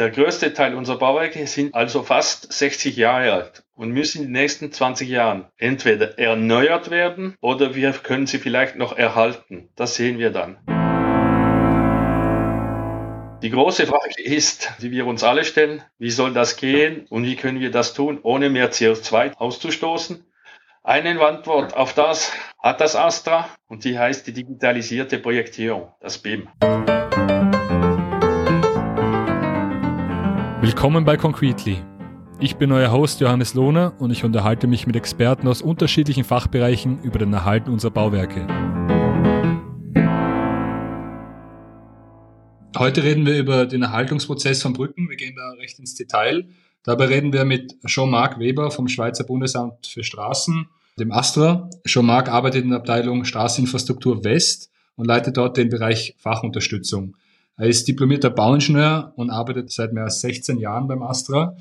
Der 0.00 0.08
größte 0.08 0.54
Teil 0.54 0.74
unserer 0.76 0.96
Bauwerke 0.96 1.46
sind 1.46 1.74
also 1.74 2.02
fast 2.02 2.50
60 2.50 2.96
Jahre 2.96 3.34
alt 3.34 3.64
und 3.74 3.90
müssen 3.90 4.22
in 4.22 4.28
den 4.28 4.32
nächsten 4.32 4.72
20 4.72 5.06
Jahren 5.06 5.44
entweder 5.58 6.18
erneuert 6.18 6.90
werden 6.90 7.36
oder 7.42 7.74
wir 7.74 7.92
können 7.92 8.26
sie 8.26 8.38
vielleicht 8.38 8.76
noch 8.76 8.96
erhalten. 8.96 9.68
Das 9.76 9.96
sehen 9.96 10.18
wir 10.18 10.30
dann. 10.30 10.56
Die 13.42 13.50
große 13.50 13.86
Frage 13.86 14.22
ist, 14.24 14.72
die 14.80 14.90
wir 14.90 15.04
uns 15.04 15.22
alle 15.22 15.44
stellen, 15.44 15.82
wie 15.98 16.10
soll 16.10 16.32
das 16.32 16.56
gehen 16.56 17.04
und 17.10 17.26
wie 17.26 17.36
können 17.36 17.60
wir 17.60 17.70
das 17.70 17.92
tun, 17.92 18.20
ohne 18.22 18.48
mehr 18.48 18.72
CO2 18.72 19.34
auszustoßen? 19.36 20.24
Eine 20.82 21.20
Antwort 21.20 21.76
auf 21.76 21.92
das 21.92 22.32
hat 22.58 22.80
das 22.80 22.96
Astra 22.96 23.50
und 23.68 23.84
die 23.84 23.98
heißt 23.98 24.26
die 24.26 24.32
digitalisierte 24.32 25.18
Projektierung, 25.18 25.92
das 26.00 26.16
BIM. 26.16 26.48
Willkommen 30.72 31.04
bei 31.04 31.16
Concretely. 31.16 31.78
Ich 32.38 32.54
bin 32.54 32.70
euer 32.70 32.92
Host 32.92 33.20
Johannes 33.20 33.54
Lohner 33.54 33.92
und 33.98 34.12
ich 34.12 34.22
unterhalte 34.22 34.68
mich 34.68 34.86
mit 34.86 34.94
Experten 34.94 35.48
aus 35.48 35.62
unterschiedlichen 35.62 36.22
Fachbereichen 36.22 37.02
über 37.02 37.18
den 37.18 37.32
Erhalt 37.32 37.66
unserer 37.66 37.90
Bauwerke. 37.90 38.46
Heute 42.78 43.02
reden 43.02 43.26
wir 43.26 43.36
über 43.36 43.66
den 43.66 43.82
Erhaltungsprozess 43.82 44.62
von 44.62 44.72
Brücken. 44.72 45.10
Wir 45.10 45.16
gehen 45.16 45.34
da 45.34 45.50
recht 45.60 45.80
ins 45.80 45.96
Detail. 45.96 46.48
Dabei 46.84 47.06
reden 47.06 47.32
wir 47.32 47.44
mit 47.44 47.74
Jean-Marc 47.84 48.38
Weber 48.38 48.70
vom 48.70 48.86
Schweizer 48.86 49.24
Bundesamt 49.24 49.88
für 49.88 50.04
Straßen, 50.04 50.68
dem 51.00 51.10
Astra. 51.10 51.68
Jean-Marc 51.84 52.28
arbeitet 52.28 52.62
in 52.62 52.70
der 52.70 52.78
Abteilung 52.78 53.24
Straßeninfrastruktur 53.24 54.22
West 54.22 54.70
und 54.94 55.06
leitet 55.06 55.36
dort 55.36 55.56
den 55.56 55.68
Bereich 55.68 56.14
Fachunterstützung. 56.18 57.16
Er 57.60 57.68
ist 57.68 57.86
diplomierter 57.86 58.30
Bauingenieur 58.30 59.12
und 59.16 59.28
arbeitet 59.28 59.70
seit 59.70 59.92
mehr 59.92 60.04
als 60.04 60.22
16 60.22 60.58
Jahren 60.58 60.88
beim 60.88 61.02
Astra. 61.02 61.58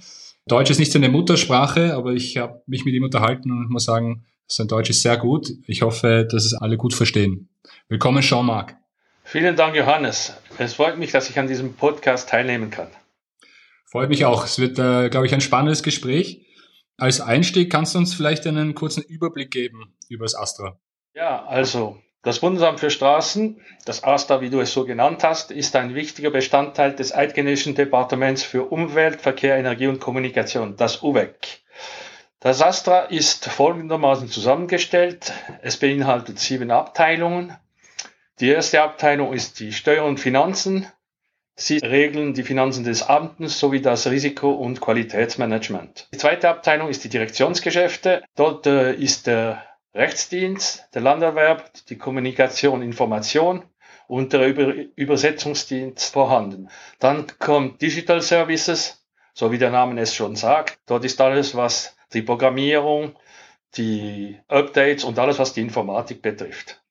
Deutsch 0.48 0.72
ist 0.72 0.80
nicht 0.80 0.94
seine 0.94 1.10
Muttersprache, 1.10 1.94
aber 1.94 2.14
ich 2.14 2.38
habe 2.38 2.64
mich 2.68 2.86
mit 2.86 2.94
ihm 2.94 3.04
unterhalten 3.04 3.52
und 3.52 3.70
muss 3.70 3.84
sagen, 3.84 4.24
sein 4.48 4.70
Deutsch 4.70 4.90
ist 4.90 5.02
sehr 5.02 5.18
gut. 5.18 5.50
Ich 5.68 5.82
hoffe, 5.82 6.26
dass 6.32 6.46
es 6.46 6.54
alle 6.54 6.78
gut 6.78 6.94
verstehen. 6.94 7.50
Willkommen, 7.90 8.22
Jean-Marc. 8.22 8.78
Vielen 9.26 9.58
Dank, 9.58 9.76
Johannes. 9.76 10.34
Es 10.58 10.76
freut 10.76 10.98
mich, 10.98 11.12
dass 11.12 11.30
ich 11.30 11.38
an 11.38 11.48
diesem 11.48 11.74
Podcast 11.74 12.30
teilnehmen 12.30 12.72
kann. 12.72 12.88
Freut 13.84 14.08
mich 14.08 14.24
auch. 14.24 14.46
Es 14.46 14.58
wird, 14.58 14.80
äh, 14.80 15.10
glaube 15.10 15.26
ich, 15.26 15.34
ein 15.34 15.42
spannendes 15.42 15.84
Gespräch. 15.84 16.46
Als 16.96 17.20
Einstieg 17.20 17.70
kannst 17.70 17.94
du 17.94 18.00
uns 18.00 18.14
vielleicht 18.14 18.48
einen 18.48 18.74
kurzen 18.74 19.04
Überblick 19.04 19.52
geben 19.52 19.98
über 20.08 20.24
das 20.24 20.36
Astra. 20.36 20.80
Ja, 21.14 21.46
also 21.46 21.98
das 22.22 22.40
Bundesamt 22.40 22.80
für 22.80 22.90
Straßen, 22.90 23.62
das 23.86 24.04
AStA, 24.04 24.42
wie 24.42 24.50
du 24.50 24.60
es 24.60 24.74
so 24.74 24.86
genannt 24.86 25.24
hast, 25.24 25.52
ist 25.52 25.76
ein 25.76 25.96
wichtiger 25.96 26.32
Bestandteil 26.32 26.94
des 26.94 27.14
Eidgenössischen 27.16 27.76
Departements 27.76 28.44
für 28.44 28.66
Umwelt, 28.66 29.22
Verkehr, 29.22 29.58
Energie 29.58 29.88
und 29.88 30.02
Kommunikation, 30.02 30.76
das 30.76 31.02
UVEC. 31.02 31.62
Das 32.42 32.62
AStA 32.62 33.02
ist 33.02 33.46
folgendermaßen 33.46 34.30
zusammengestellt. 34.30 35.34
Es 35.62 35.78
beinhaltet 35.78 36.40
sieben 36.40 36.72
Abteilungen. 36.72 37.56
Die 38.40 38.50
erste 38.50 38.82
Abteilung 38.82 39.34
ist 39.34 39.60
die 39.60 39.74
Steuer 39.74 40.06
und 40.06 40.20
Finanzen. 40.20 40.88
Sie 41.56 41.78
regeln 41.80 42.34
die 42.34 42.44
Finanzen 42.44 42.86
des 42.86 43.04
Amtes 43.04 43.60
sowie 43.60 43.82
das 43.82 44.08
Risiko- 44.08 44.54
und 44.54 44.80
Qualitätsmanagement. 44.80 46.08
Die 46.14 46.18
zweite 46.18 46.48
Abteilung 46.48 46.88
ist 46.88 47.04
die 47.04 47.10
Direktionsgeschäfte. 47.10 48.24
Dort 48.36 48.66
äh, 48.66 48.94
ist 48.94 49.28
der 49.28 49.62
Rechtsdienst, 50.00 50.88
der 50.94 51.02
Landerwerb, 51.02 51.74
die 51.90 51.98
Kommunikation, 51.98 52.82
Information 52.82 53.66
und 54.08 54.32
der 54.32 54.48
Über 54.48 54.74
Übersetzungsdienst 54.96 56.14
vorhanden. 56.14 56.70
Dann 57.00 57.28
kommt 57.38 57.82
Digital 57.82 58.22
Services, 58.22 59.06
so 59.34 59.52
wie 59.52 59.58
der 59.58 59.72
Name 59.72 60.00
es 60.00 60.16
schon 60.16 60.38
sagt. 60.38 60.80
Dort 60.86 61.04
ist 61.04 61.20
alles, 61.20 61.54
was 61.54 61.98
die 62.14 62.22
Programmierung, 62.22 63.18
die 63.76 64.40
Updates 64.48 65.04
und 65.04 65.20
alles, 65.20 65.38
was 65.38 65.52
die 65.52 65.62
Informatik 65.62 66.22
betrifft. 66.22 66.82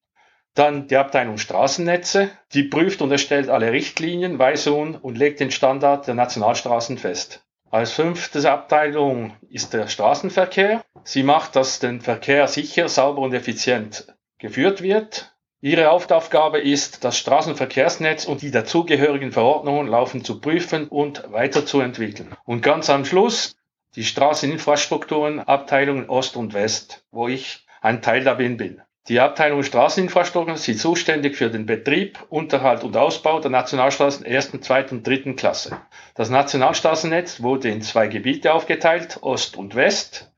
Dann 0.53 0.87
die 0.87 0.97
Abteilung 0.99 1.38
Straßennetze, 1.38 2.31
die 2.53 2.65
prüft 2.65 3.00
und 3.00 3.11
erstellt 3.11 3.49
alle 3.49 3.72
Richtlinien, 3.72 4.38
Weisungen 4.38 4.97
und 4.97 5.16
legt 5.16 5.41
den 5.41 5.50
Standard 5.50 6.06
der 6.06 6.15
Nationalstraßen 6.15 6.99
fest. 6.99 7.43
Als 7.71 7.93
fünfte 7.93 8.51
Abteilung 8.51 9.37
ist 9.51 9.75
der 9.75 9.89
Straßenverkehr. 9.89 10.83
Sie 11.05 11.23
macht, 11.23 11.55
dass 11.55 11.81
der 11.81 12.01
Verkehr 12.01 12.49
sicher, 12.49 12.89
sauber 12.89 13.21
und 13.21 13.34
effizient 13.34 14.15
geführt 14.39 14.81
wird. 14.81 15.34
Ihre 15.61 15.87
Hauptaufgabe 15.87 16.61
ist, 16.61 17.05
das 17.05 17.19
Straßenverkehrsnetz 17.19 18.25
und 18.25 18.41
die 18.41 18.51
dazugehörigen 18.51 19.33
Verordnungen 19.33 19.87
laufend 19.87 20.25
zu 20.25 20.41
prüfen 20.41 20.89
und 20.89 21.31
weiterzuentwickeln. 21.31 22.34
Und 22.45 22.62
ganz 22.62 22.89
am 22.89 23.05
Schluss 23.05 23.56
die 23.97 24.05
Straßeninfrastrukturen, 24.05 25.41
Abteilungen 25.41 26.09
Ost 26.09 26.37
und 26.37 26.55
West, 26.55 27.05
wo 27.11 27.29
ich 27.29 27.67
ein 27.83 28.00
Teil 28.00 28.25
darin 28.25 28.56
bin. 28.56 28.81
Die 29.08 29.20
Abteilung 29.20 29.62
Straßeninfrastruktur 29.62 30.54
ist 30.54 30.80
zuständig 30.80 31.36
für 31.36 31.48
den 31.48 31.64
Betrieb, 31.64 32.19
Unterhalt 32.28 32.84
und 32.84 32.94
Ausbau 32.94 33.41
der 33.41 33.50
Nationalstraßen 33.50 34.26
ersten, 34.26 34.60
zweiten 34.60 34.96
und 34.96 35.06
dritten 35.06 35.34
Klasse. 35.34 35.80
Das 36.14 36.28
Nationalstraßennetz 36.28 37.42
wurde 37.42 37.70
in 37.70 37.80
zwei 37.80 38.08
Gebiete 38.08 38.52
aufgeteilt, 38.52 39.19
Ost 39.22 39.56
und 39.56 39.74
West, 39.74 40.30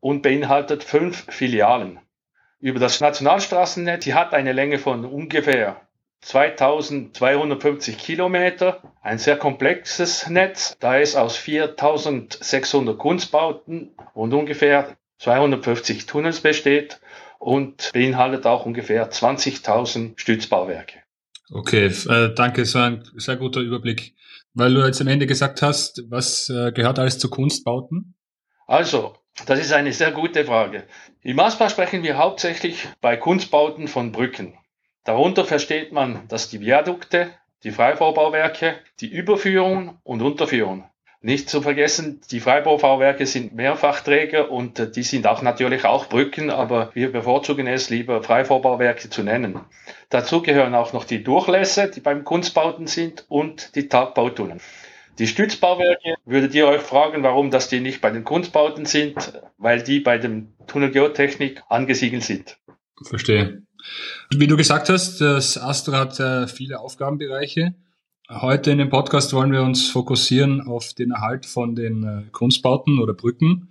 und 0.00 0.22
beinhaltet 0.22 0.84
fünf 0.84 1.26
Filialen. 1.28 2.00
Über 2.60 2.80
das 2.80 3.02
Nationalstraßennetz, 3.02 4.04
die 4.04 4.14
hat 4.14 4.32
eine 4.32 4.52
Länge 4.52 4.78
von 4.78 5.04
ungefähr 5.04 5.82
2250 6.22 7.98
Kilometer, 7.98 8.80
ein 9.02 9.18
sehr 9.18 9.36
komplexes 9.36 10.30
Netz, 10.30 10.78
da 10.80 10.98
es 10.98 11.14
aus 11.14 11.36
4600 11.36 12.96
Kunstbauten 12.96 13.94
und 14.14 14.32
ungefähr 14.32 14.96
250 15.18 16.06
Tunnels 16.06 16.40
besteht 16.40 17.00
und 17.38 17.90
beinhaltet 17.92 18.46
auch 18.46 18.66
ungefähr 18.66 19.10
20.000 19.10 20.18
Stützbauwerke. 20.18 20.98
Okay, 21.50 21.86
äh, 21.86 22.34
danke, 22.34 22.64
so 22.64 22.78
ein 22.78 23.04
sehr 23.16 23.36
guter 23.36 23.60
Überblick. 23.60 24.14
Weil 24.54 24.72
du 24.72 24.84
jetzt 24.86 25.00
am 25.00 25.08
Ende 25.08 25.26
gesagt 25.26 25.62
hast, 25.62 26.04
was 26.08 26.48
äh, 26.48 26.72
gehört 26.72 26.98
alles 26.98 27.18
zu 27.18 27.28
Kunstbauten? 27.28 28.14
Also, 28.66 29.16
das 29.46 29.58
ist 29.58 29.72
eine 29.72 29.92
sehr 29.92 30.12
gute 30.12 30.44
Frage. 30.44 30.84
Im 31.22 31.38
Aspa 31.40 31.68
sprechen 31.68 32.02
wir 32.02 32.16
hauptsächlich 32.16 32.86
bei 33.00 33.16
Kunstbauten 33.16 33.88
von 33.88 34.12
Brücken. 34.12 34.56
Darunter 35.04 35.44
versteht 35.44 35.92
man, 35.92 36.26
dass 36.28 36.48
die 36.48 36.60
Viadukte, 36.60 37.30
die 37.62 37.72
Freibaubauwerke, 37.72 38.76
die 39.00 39.08
Überführung 39.08 39.98
und 40.02 40.22
Unterführung 40.22 40.88
nicht 41.24 41.48
zu 41.48 41.62
vergessen, 41.62 42.20
die 42.30 42.38
Freibaubauwerke 42.38 43.24
sind 43.24 43.54
Mehrfachträger 43.54 44.50
und 44.50 44.78
äh, 44.78 44.90
die 44.90 45.02
sind 45.02 45.26
auch 45.26 45.40
natürlich 45.40 45.86
auch 45.86 46.10
Brücken, 46.10 46.50
aber 46.50 46.90
wir 46.92 47.10
bevorzugen 47.10 47.66
es 47.66 47.88
lieber 47.88 48.22
Freibaubauwerke 48.22 49.08
zu 49.08 49.22
nennen. 49.22 49.58
Dazu 50.10 50.42
gehören 50.42 50.74
auch 50.74 50.92
noch 50.92 51.04
die 51.04 51.24
Durchlässe, 51.24 51.90
die 51.90 52.00
beim 52.00 52.24
Kunstbauten 52.24 52.86
sind 52.86 53.24
und 53.28 53.74
die 53.74 53.88
Tagbautunnel. 53.88 54.58
Die 55.18 55.26
Stützbauwerke, 55.26 56.16
würdet 56.26 56.54
ihr 56.54 56.66
euch 56.66 56.82
fragen, 56.82 57.22
warum 57.22 57.50
das 57.50 57.68
die 57.68 57.80
nicht 57.80 58.02
bei 58.02 58.10
den 58.10 58.24
Kunstbauten 58.24 58.84
sind, 58.84 59.40
weil 59.56 59.82
die 59.82 60.00
bei 60.00 60.18
dem 60.18 60.52
Tunnelgeotechnik 60.66 61.62
angesiedelt 61.70 62.24
sind. 62.24 62.58
Verstehe. 63.02 63.62
Wie 64.30 64.46
du 64.46 64.56
gesagt 64.56 64.90
hast, 64.90 65.22
das 65.22 65.56
Astra 65.56 66.00
hat 66.00 66.20
äh, 66.20 66.48
viele 66.48 66.80
Aufgabenbereiche. 66.80 67.74
Heute 68.30 68.70
in 68.70 68.78
dem 68.78 68.88
Podcast 68.88 69.34
wollen 69.34 69.52
wir 69.52 69.60
uns 69.60 69.90
fokussieren 69.90 70.66
auf 70.66 70.94
den 70.94 71.10
Erhalt 71.10 71.44
von 71.44 71.74
den 71.74 72.04
äh, 72.04 72.30
Kunstbauten 72.30 72.98
oder 72.98 73.12
Brücken. 73.12 73.68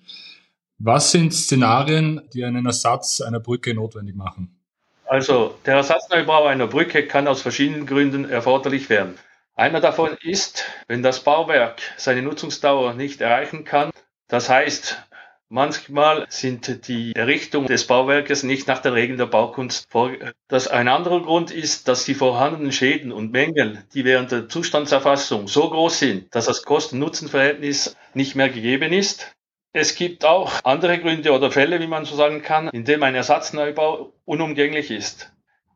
Was 0.77 1.11
sind 1.11 1.33
Szenarien, 1.33 2.21
die 2.35 2.45
einen 2.45 2.67
Ersatz 2.67 3.19
einer 3.21 3.39
Brücke 3.39 3.73
notwendig 3.73 4.15
machen? 4.15 4.55
Also, 5.07 5.55
der 5.65 5.77
Ersatzneubau 5.77 6.45
einer 6.45 6.67
Brücke 6.67 7.07
kann 7.07 7.27
aus 7.27 7.41
verschiedenen 7.41 7.87
Gründen 7.87 8.29
erforderlich 8.29 8.91
werden. 8.91 9.15
Einer 9.55 9.81
davon 9.81 10.17
ist, 10.21 10.65
wenn 10.87 11.01
das 11.01 11.23
Bauwerk 11.23 11.81
seine 11.97 12.21
Nutzungsdauer 12.21 12.94
nicht 12.94 13.21
erreichen 13.21 13.63
kann, 13.63 13.89
das 14.27 14.49
heißt, 14.49 15.03
Manchmal 15.53 16.25
sind 16.29 16.88
die 16.88 17.15
Errichtung 17.15 17.67
des 17.67 17.85
Bauwerkes 17.85 18.41
nicht 18.41 18.67
nach 18.67 18.79
den 18.79 18.94
Regeln 18.94 19.19
der 19.19 19.27
Baukunst 19.27 19.85
vor. 19.88 20.09
Das 20.47 20.67
ein 20.67 20.88
anderer 20.88 21.21
Grund 21.21 21.51
ist, 21.51 21.88
dass 21.88 22.05
die 22.05 22.15
vorhandenen 22.15 22.71
Schäden 22.71 23.11
und 23.11 23.31
Mängel, 23.31 23.83
die 23.94 24.03
während 24.03 24.31
der 24.31 24.50
Zustandserfassung 24.50 25.47
so 25.47 25.69
groß 25.69 26.00
sind, 26.00 26.33
dass 26.33 26.45
das 26.45 26.63
Kosten-Nutzen-Verhältnis 26.63 27.95
nicht 28.15 28.33
mehr 28.33 28.50
gegeben 28.50 28.94
ist. 28.94 29.35
Es 29.73 29.94
gibt 29.94 30.25
auch 30.25 30.53
andere 30.63 30.97
Gründe 30.97 31.31
oder 31.31 31.51
Fälle, 31.51 31.79
wie 31.79 31.85
man 31.85 32.06
so 32.06 32.15
sagen 32.15 32.41
kann, 32.41 32.69
in 32.69 32.83
dem 32.83 33.03
ein 33.03 33.13
Ersatzneubau 33.13 34.11
unumgänglich 34.25 34.89
ist. 34.89 35.31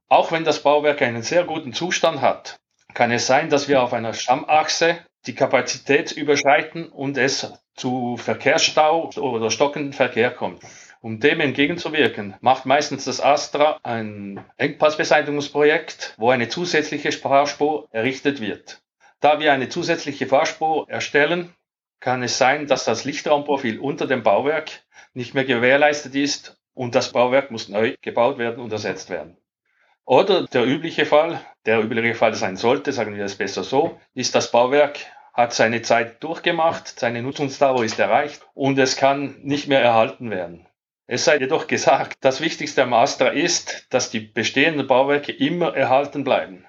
Auch 0.07 0.31
wenn 0.31 0.44
das 0.44 0.63
Bauwerk 0.63 1.03
einen 1.03 1.21
sehr 1.21 1.44
guten 1.44 1.73
Zustand 1.73 2.21
hat, 2.21 2.57
kann 2.95 3.12
es 3.12 3.27
sein, 3.27 3.51
dass 3.51 3.68
wir 3.68 3.83
auf 3.83 3.94
einer 3.94 4.15
Stammachse 4.15 4.97
die 5.27 5.35
Kapazität 5.35 6.13
überschreiten 6.13 6.89
und 6.89 7.15
es 7.19 7.53
zu 7.77 8.18
Verkehrsstau 8.18 9.12
oder 9.15 9.50
stockenden 9.50 9.94
Verkehr 9.94 10.31
kommt. 10.31 10.62
Um 11.00 11.19
dem 11.19 11.39
entgegenzuwirken, 11.39 12.35
macht 12.41 12.65
meistens 12.65 13.06
das 13.06 13.21
Astra 13.21 13.79
ein 13.83 14.44
Engpassbeseitigungsprojekt, 14.57 16.15
wo 16.18 16.31
eine 16.31 16.50
zusätzliche 16.50 17.12
Fahrspur 17.12 17.88
errichtet 17.91 18.41
wird. 18.41 18.81
Da 19.19 19.39
wir 19.39 19.53
eine 19.53 19.69
zusätzliche 19.69 20.27
Fahrspur 20.27 20.89
erstellen, 20.89 21.53
kann 22.00 22.24
es 22.24 22.38
sein, 22.38 22.68
dass 22.68 22.83
das 22.83 23.06
Lichtraumprofil 23.06 23.80
unter 23.80 24.07
dem 24.07 24.23
Bauwerk 24.23 24.71
nicht 25.13 25.33
mehr 25.33 25.45
gewährleistet 25.45 26.15
ist 26.15 26.57
und 26.73 26.94
das 26.95 27.12
Bauwerk 27.12 27.51
muss 27.51 27.69
neu 27.69 27.95
gebaut 28.01 28.38
werden 28.38 28.63
und 28.63 28.71
ersetzt 28.71 29.09
werden. 29.09 29.38
Oder 30.06 30.47
der 30.47 30.65
übliche 30.65 31.06
Fall, 31.06 31.41
der 31.65 31.83
übliche 31.83 32.15
Fall 32.15 32.33
sein 32.33 32.56
sollte, 32.56 32.94
sagen 32.94 33.15
wir 33.15 33.25
es 33.25 33.35
besser 33.35 33.63
so, 33.63 34.00
ist 34.13 34.35
das 34.35 34.51
Bauwerk 34.51 35.00
hat 35.38 35.54
seine 35.54 35.84
Zeit 35.84 36.24
durchgemacht, 36.24 37.00
seine 37.00 37.22
Nutzungsdauer 37.22 37.86
ist 37.86 38.00
erreicht 38.00 38.42
und 38.56 38.78
es 38.80 38.98
kann 38.98 39.39
nicht 39.44 39.68
mehr 39.68 39.81
erhalten 39.81 40.31
werden. 40.31 40.66
Es 41.06 41.24
sei 41.24 41.38
jedoch 41.38 41.68
gesagt, 41.68 42.18
das 42.22 42.42
Wichtigste 42.42 42.84
am 42.84 42.94
Astra 42.94 43.28
ist, 43.30 43.86
dass 43.92 44.10
die 44.10 44.19
bestehenden 44.19 44.88
Bauwerke 44.88 45.31
immer 45.31 45.78
erhalten 45.78 46.24
bleiben. 46.24 46.66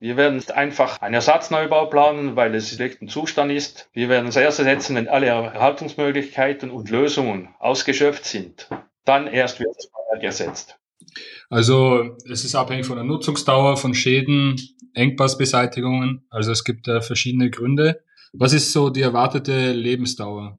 Wir 0.00 0.16
werden 0.16 0.42
einfach 0.50 1.00
einen 1.02 1.14
Ersatzneubau 1.14 1.86
planen, 1.86 2.34
weil 2.34 2.54
es 2.54 2.70
im 2.70 2.76
schlechten 2.76 3.08
Zustand 3.08 3.52
ist. 3.52 3.90
Wir 3.92 4.08
werden 4.08 4.28
es 4.28 4.36
erst 4.36 4.58
ersetzen, 4.58 4.96
wenn 4.96 5.08
alle 5.08 5.26
Erhaltungsmöglichkeiten 5.26 6.70
und 6.70 6.88
Lösungen 6.88 7.54
ausgeschöpft 7.58 8.24
sind. 8.24 8.68
Dann 9.04 9.26
erst 9.26 9.60
wird 9.60 9.76
das 9.76 9.90
Bauwerk 9.90 10.22
ersetzt. 10.22 10.78
Also 11.50 12.16
es 12.30 12.44
ist 12.44 12.54
abhängig 12.54 12.86
von 12.86 12.96
der 12.96 13.04
Nutzungsdauer, 13.04 13.76
von 13.76 13.94
Schäden, 13.94 14.56
Engpassbeseitigungen. 14.94 16.26
Also 16.30 16.52
es 16.52 16.64
gibt 16.64 16.88
äh, 16.88 17.00
verschiedene 17.00 17.50
Gründe. 17.50 18.02
Was 18.32 18.52
ist 18.52 18.72
so 18.72 18.90
die 18.90 19.02
erwartete 19.02 19.72
Lebensdauer? 19.72 20.58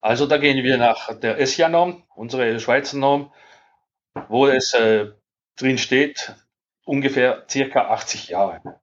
Also 0.00 0.26
da 0.26 0.38
gehen 0.38 0.64
wir 0.64 0.78
nach 0.78 1.18
der 1.18 1.38
ESIA-Norm, 1.38 2.04
unsere 2.14 2.58
Schweizer 2.58 2.96
Norm, 2.96 3.32
wo 4.28 4.46
es 4.46 4.72
äh, 4.72 5.10
drin 5.56 5.76
steht, 5.76 6.34
ungefähr 6.84 7.44
circa 7.50 7.88
80 7.90 8.28
Jahre. 8.28 8.80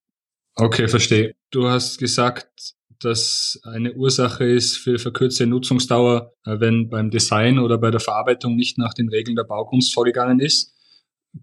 Okay, 0.55 0.87
verstehe. 0.87 1.35
Du 1.49 1.67
hast 1.67 1.97
gesagt, 1.97 2.75
dass 2.99 3.59
eine 3.63 3.93
Ursache 3.93 4.43
ist 4.45 4.77
für 4.77 4.97
verkürzte 4.97 5.45
Nutzungsdauer, 5.47 6.33
äh, 6.45 6.59
wenn 6.59 6.89
beim 6.89 7.09
Design 7.09 7.59
oder 7.59 7.77
bei 7.77 7.91
der 7.91 7.99
Verarbeitung 7.99 8.55
nicht 8.55 8.77
nach 8.77 8.93
den 8.93 9.09
Regeln 9.09 9.35
der 9.35 9.43
Baukunst 9.43 9.93
vorgegangen 9.93 10.39
ist. 10.39 10.73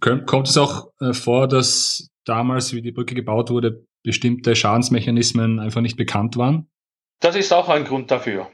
Kommt 0.00 0.48
es 0.48 0.56
auch 0.56 0.88
äh, 1.00 1.12
vor, 1.12 1.48
dass 1.48 2.10
damals, 2.24 2.72
wie 2.72 2.82
die 2.82 2.92
Brücke 2.92 3.14
gebaut 3.14 3.50
wurde, 3.50 3.86
bestimmte 4.02 4.54
Schadensmechanismen 4.54 5.60
einfach 5.60 5.80
nicht 5.80 5.96
bekannt 5.96 6.36
waren? 6.36 6.68
Das 7.20 7.36
ist 7.36 7.52
auch 7.52 7.68
ein 7.68 7.84
Grund 7.84 8.10
dafür. 8.10 8.50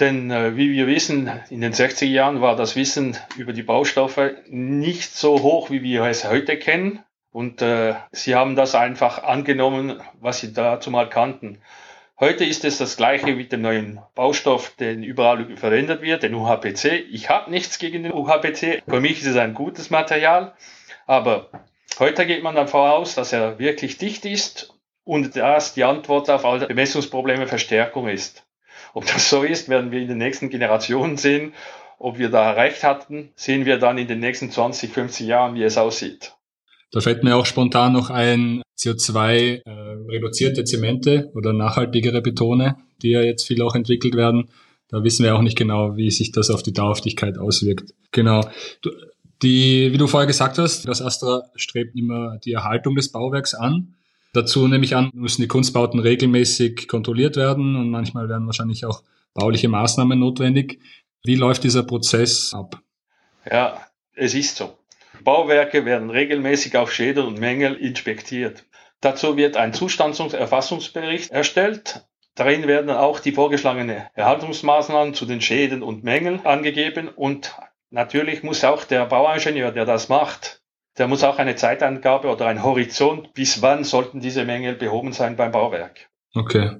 Denn 0.00 0.30
äh, 0.30 0.56
wie 0.56 0.70
wir 0.70 0.86
wissen, 0.86 1.30
in 1.50 1.60
den 1.60 1.72
60er 1.72 2.06
Jahren 2.06 2.40
war 2.40 2.54
das 2.54 2.76
Wissen 2.76 3.16
über 3.36 3.52
die 3.52 3.64
Baustoffe 3.64 4.36
nicht 4.48 5.12
so 5.12 5.42
hoch, 5.42 5.70
wie 5.70 5.82
wir 5.82 6.04
es 6.04 6.28
heute 6.28 6.56
kennen. 6.56 7.00
Und 7.30 7.62
äh, 7.62 7.94
sie 8.12 8.34
haben 8.34 8.56
das 8.56 8.74
einfach 8.74 9.22
angenommen, 9.22 10.00
was 10.20 10.40
sie 10.40 10.52
dazu 10.52 10.90
mal 10.90 11.08
kannten. 11.08 11.58
Heute 12.20 12.44
ist 12.44 12.64
es 12.64 12.78
das 12.78 12.96
gleiche 12.96 13.32
mit 13.36 13.52
dem 13.52 13.62
neuen 13.62 14.00
Baustoff, 14.16 14.74
den 14.74 15.04
überall 15.04 15.56
verwendet 15.56 16.02
wird, 16.02 16.24
den 16.24 16.34
UHPC. 16.34 17.04
Ich 17.12 17.30
habe 17.30 17.48
nichts 17.48 17.78
gegen 17.78 18.02
den 18.02 18.12
UHPC. 18.12 18.82
Für 18.88 19.00
mich 19.00 19.20
ist 19.20 19.26
es 19.28 19.36
ein 19.36 19.54
gutes 19.54 19.90
Material. 19.90 20.52
Aber 21.06 21.48
heute 22.00 22.26
geht 22.26 22.42
man 22.42 22.56
davon 22.56 22.90
aus, 22.90 23.14
dass 23.14 23.32
er 23.32 23.60
wirklich 23.60 23.98
dicht 23.98 24.24
ist 24.24 24.74
und 25.04 25.36
dass 25.36 25.74
die 25.74 25.84
Antwort 25.84 26.28
auf 26.28 26.44
alle 26.44 26.66
Bemessungsprobleme 26.66 27.46
Verstärkung 27.46 28.08
ist. 28.08 28.44
Ob 28.94 29.06
das 29.06 29.30
so 29.30 29.44
ist, 29.44 29.68
werden 29.68 29.92
wir 29.92 30.00
in 30.00 30.08
den 30.08 30.18
nächsten 30.18 30.50
Generationen 30.50 31.18
sehen. 31.18 31.54
Ob 32.00 32.18
wir 32.18 32.30
da 32.30 32.50
recht 32.50 32.82
hatten, 32.82 33.30
sehen 33.36 33.64
wir 33.64 33.78
dann 33.78 33.96
in 33.96 34.08
den 34.08 34.18
nächsten 34.18 34.50
20, 34.50 34.92
50 34.92 35.24
Jahren, 35.24 35.54
wie 35.54 35.62
es 35.62 35.78
aussieht. 35.78 36.34
Da 36.90 37.00
fällt 37.00 37.22
mir 37.22 37.36
auch 37.36 37.46
spontan 37.46 37.92
noch 37.92 38.10
ein 38.10 38.62
CO2 38.76 39.62
äh, 39.64 39.77
reduzierte 40.08 40.64
Zemente 40.64 41.30
oder 41.34 41.52
nachhaltigere 41.52 42.22
Betone, 42.22 42.76
die 43.02 43.10
ja 43.10 43.22
jetzt 43.22 43.46
viel 43.46 43.62
auch 43.62 43.74
entwickelt 43.74 44.14
werden. 44.14 44.48
Da 44.88 45.04
wissen 45.04 45.24
wir 45.24 45.36
auch 45.36 45.42
nicht 45.42 45.58
genau, 45.58 45.96
wie 45.96 46.10
sich 46.10 46.32
das 46.32 46.50
auf 46.50 46.62
die 46.62 46.72
Dauerhaftigkeit 46.72 47.38
auswirkt. 47.38 47.94
Genau. 48.10 48.48
Die, 49.42 49.92
wie 49.92 49.98
du 49.98 50.06
vorher 50.06 50.26
gesagt 50.26 50.58
hast, 50.58 50.88
das 50.88 51.02
Astra 51.02 51.42
strebt 51.54 51.94
immer 51.94 52.38
die 52.38 52.52
Erhaltung 52.52 52.96
des 52.96 53.12
Bauwerks 53.12 53.54
an. 53.54 53.94
Dazu 54.32 54.66
nehme 54.66 54.84
ich 54.84 54.96
an, 54.96 55.10
müssen 55.14 55.42
die 55.42 55.48
Kunstbauten 55.48 56.00
regelmäßig 56.00 56.88
kontrolliert 56.88 57.36
werden 57.36 57.76
und 57.76 57.90
manchmal 57.90 58.28
werden 58.28 58.46
wahrscheinlich 58.46 58.84
auch 58.84 59.02
bauliche 59.34 59.68
Maßnahmen 59.68 60.18
notwendig. 60.18 60.80
Wie 61.24 61.36
läuft 61.36 61.64
dieser 61.64 61.82
Prozess 61.82 62.52
ab? 62.54 62.80
Ja, 63.50 63.80
es 64.14 64.34
ist 64.34 64.56
so. 64.56 64.76
Bauwerke 65.24 65.84
werden 65.84 66.10
regelmäßig 66.10 66.76
auf 66.76 66.92
Schäden 66.92 67.26
und 67.26 67.38
Mängel 67.38 67.74
inspektiert. 67.74 68.64
Dazu 69.00 69.36
wird 69.36 69.56
ein 69.56 69.72
Zustandserfassungsbericht 69.72 71.30
erstellt. 71.30 72.06
Darin 72.34 72.66
werden 72.66 72.90
auch 72.90 73.20
die 73.20 73.32
vorgeschlagenen 73.32 74.02
Erhaltungsmaßnahmen 74.14 75.14
zu 75.14 75.26
den 75.26 75.40
Schäden 75.40 75.82
und 75.82 76.04
Mängeln 76.04 76.46
angegeben 76.46 77.08
und 77.08 77.54
natürlich 77.90 78.42
muss 78.42 78.64
auch 78.64 78.84
der 78.84 79.06
Bauingenieur, 79.06 79.72
der 79.72 79.84
das 79.84 80.08
macht, 80.08 80.62
der 80.98 81.08
muss 81.08 81.24
auch 81.24 81.38
eine 81.38 81.56
Zeitangabe 81.56 82.28
oder 82.28 82.46
einen 82.46 82.62
Horizont, 82.62 83.34
bis 83.34 83.62
wann 83.62 83.84
sollten 83.84 84.20
diese 84.20 84.44
Mängel 84.44 84.74
behoben 84.74 85.12
sein 85.12 85.36
beim 85.36 85.52
Bauwerk. 85.52 86.08
Okay. 86.34 86.76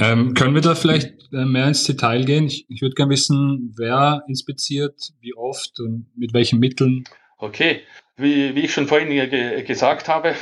Ähm, 0.00 0.34
können 0.34 0.54
wir 0.54 0.60
da 0.60 0.74
vielleicht 0.74 1.32
äh, 1.32 1.44
mehr 1.44 1.68
ins 1.68 1.84
Detail 1.84 2.24
gehen? 2.24 2.46
Ich, 2.46 2.66
ich 2.68 2.82
würde 2.82 2.94
gerne 2.94 3.12
wissen, 3.12 3.74
wer 3.76 4.22
inspiziert, 4.26 5.12
wie 5.20 5.34
oft 5.34 5.78
und 5.80 6.06
mit 6.16 6.34
welchen 6.34 6.58
Mitteln. 6.58 7.04
Okay, 7.38 7.82
wie, 8.16 8.54
wie 8.54 8.62
ich 8.62 8.72
schon 8.72 8.88
vorhin 8.88 9.08
ge 9.08 9.62
gesagt 9.62 10.08
habe, 10.08 10.34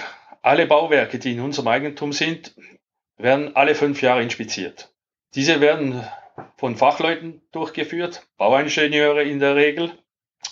alle 0.46 0.66
Bauwerke, 0.66 1.18
die 1.18 1.32
in 1.32 1.40
unserem 1.40 1.66
Eigentum 1.66 2.12
sind, 2.12 2.54
werden 3.18 3.56
alle 3.56 3.74
fünf 3.74 4.00
Jahre 4.00 4.22
inspiziert. 4.22 4.92
Diese 5.34 5.60
werden 5.60 6.06
von 6.56 6.76
Fachleuten 6.76 7.42
durchgeführt, 7.50 8.26
Bauingenieure 8.36 9.24
in 9.24 9.40
der 9.40 9.56
Regel, 9.56 9.90